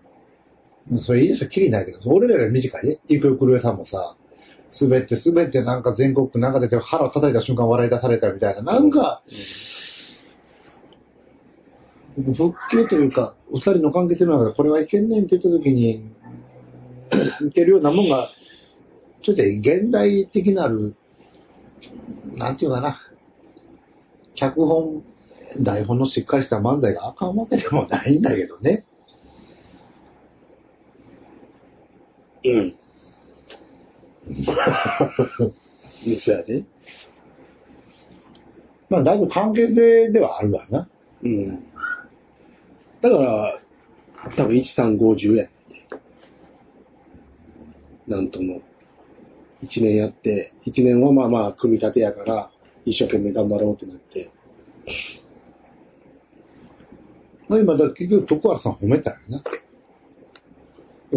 [1.05, 2.99] それいいでしょ、きりないけど、俺らより短いね。
[3.07, 4.15] イクヨクルエさんもさ、
[4.79, 9.23] 滑って滑ってなんか全国区なんか出て腹叩いた瞬間笑い出されたみたいな、なんか、
[12.15, 16.11] 復旧というか、お二人の関係性の中でこれはいけんねんって言った時に、
[17.47, 18.29] いけるようなもんが、
[19.23, 20.95] ちょっと現代的なる、
[22.35, 22.99] なんていうかな、
[24.35, 25.03] 脚本、
[25.61, 28.85] 台本のしっかりした漫才があかんわけでもないんだけどね。
[32.43, 32.75] うん。
[36.19, 36.63] そうやで。
[38.89, 40.87] まあ、だいぶ関係性ではあるわな。
[41.23, 41.63] うん。
[43.01, 43.59] だから、
[44.35, 45.53] 多分1350やって。
[48.07, 48.61] なんとも。
[49.61, 52.51] 1年やって、1年はまあまあ、組み立てやから、
[52.85, 54.29] 一生懸命頑張ろうってなって。
[57.47, 59.43] まあ今、だ結局、徳原さん褒めたよな。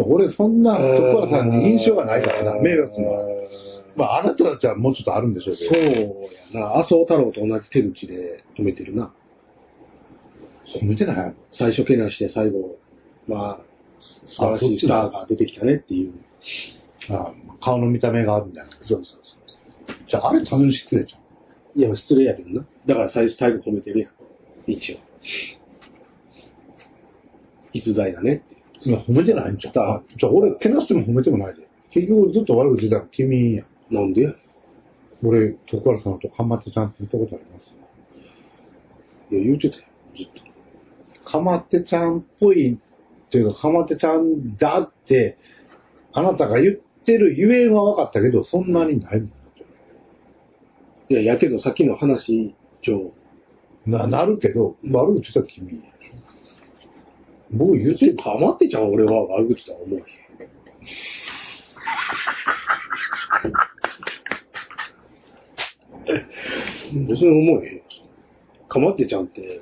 [0.05, 3.27] 俺、そんな徳原さんに印象がないからな、迷惑は。
[3.95, 6.59] まあ、あなたたちはもうちょっとあるんでしょうけそうど。
[6.59, 6.77] やな。
[6.77, 9.13] 麻生太郎と同じ手口で褒めてるな。
[10.81, 11.35] 褒めてない？
[11.51, 12.77] 最初けなして最後、
[13.27, 13.65] まあ、
[14.27, 16.13] 素晴らしいスターが出てきたねっていう。
[17.09, 18.71] あ顔の見た目があるみたいな。
[18.83, 21.21] そうそうそじゃあ、あれ単純に失礼じゃん。
[21.21, 21.23] う。
[21.75, 22.65] いや、失礼やけどな。
[22.85, 24.11] だから最最後褒めてるやん。
[24.71, 24.97] 一応。
[27.73, 29.73] 逸材だねっていや、褒めてないんじゃん。
[29.73, 31.67] スターじゃあ、俺、けなしても褒めてもないで。
[31.91, 33.93] 結局、ずっと悪口言ってたの君やん。
[33.93, 34.21] なんで？
[34.21, 34.33] や
[35.23, 37.71] 俺、徳原さんとかまってちゃんって言ったことあります
[39.31, 39.83] いや、言うてたよ、
[40.15, 40.27] ずっ
[41.23, 41.29] と。
[41.29, 42.77] かまってちゃんっぽいっ
[43.29, 45.37] ていうか、かまってちゃんだって、
[46.13, 46.75] あなたが言っ
[47.05, 49.31] てるゆえんは分かったけど、そんなにないもん。
[51.09, 53.11] いや、やけどさっきの話上、
[53.85, 55.83] な、なるけど、悪口言ったら君や。
[57.51, 60.03] 僕言ってかまってちゃん俺は悪口とは思う。
[66.91, 67.81] 別に思えへん。
[68.67, 69.61] かまってちゃんって、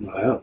[0.00, 0.40] なんやろな。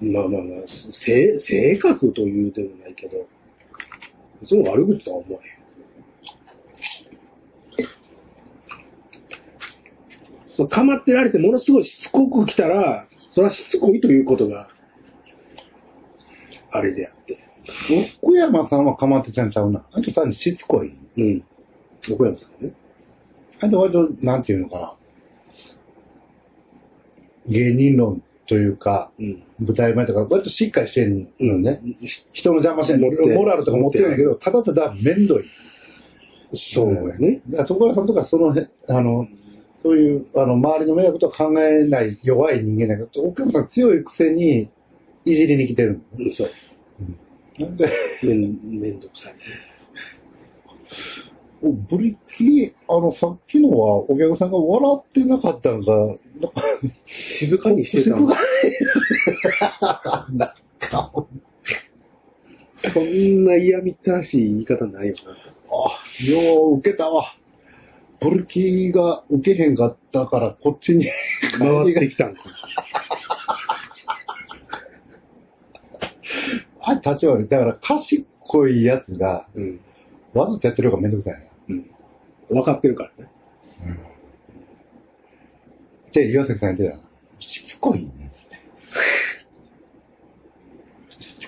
[0.00, 3.26] まあまあまあ、性、性格というでもないけど、
[4.40, 5.61] 別に悪口とは思え
[10.56, 14.68] そう、かまってられてものすごいしつこく来たら、それはしつこいということが、
[16.70, 17.38] あれであって。
[18.22, 19.86] 奥山さんはかまってちゃんちゃうな。
[19.92, 20.94] あと単にしつこい。
[21.16, 21.44] うん。
[22.10, 22.74] 奥山さんね。
[23.60, 24.94] あと割と、なんていうのかな。
[27.46, 29.42] 芸人論というか、うん。
[29.60, 31.80] 舞台前とか、割としっかりしてんのね。
[32.32, 35.44] 人の邪魔してんの持ってモラルとか持ってるんだけど、ただただめんどい。
[36.54, 37.42] そうやね。
[37.48, 39.26] だから、所さんとかその辺、あの、
[39.82, 44.70] そういう、あの、周りの迷惑とか考えない弱い人間だけど、奥山さん強いくせに、
[45.24, 46.24] いじりに来てるの。
[46.24, 46.50] うん、そう。
[47.58, 47.90] なんで、
[48.22, 49.34] めん、めんどくさい
[51.62, 56.18] ブリキリ、あの、さっきのはお客さんが笑ってなかったのが、なんか、
[57.38, 58.28] 静かにしてたの。
[58.28, 58.34] 静
[59.58, 61.12] かになんか、
[62.92, 65.32] そんな嫌みったらしい言い方ないよな。
[65.32, 67.36] あ、よう受けたわ。
[68.22, 71.08] ブリキが受けへんかったから、こっちに
[71.58, 72.42] 回ってきたんか。
[76.80, 77.48] あ、立ち悪い。
[77.48, 79.80] だから、賢いやつが、うん。
[80.34, 81.40] わざとやってる方がめんどくさいな。
[81.68, 81.90] うん。
[82.48, 83.30] 分かってるからね。
[86.12, 87.08] で、岩崎さん言ってたな。
[87.40, 88.22] しつこいね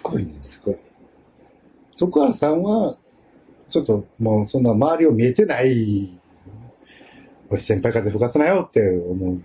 [0.05, 0.77] こいねんすごい。
[1.99, 2.97] 徳原さんは、
[3.70, 6.20] ちょっともうそんな周りを見えてない、
[7.55, 9.41] おい先輩風吹かすなよって思う。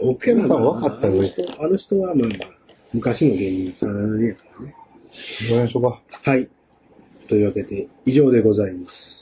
[0.00, 2.48] 奥山さん分かった上あの人はまあまあ、
[2.92, 4.76] 昔の芸人さんやからね。
[6.22, 6.48] はい。
[7.28, 9.17] というわけで、以上でございます。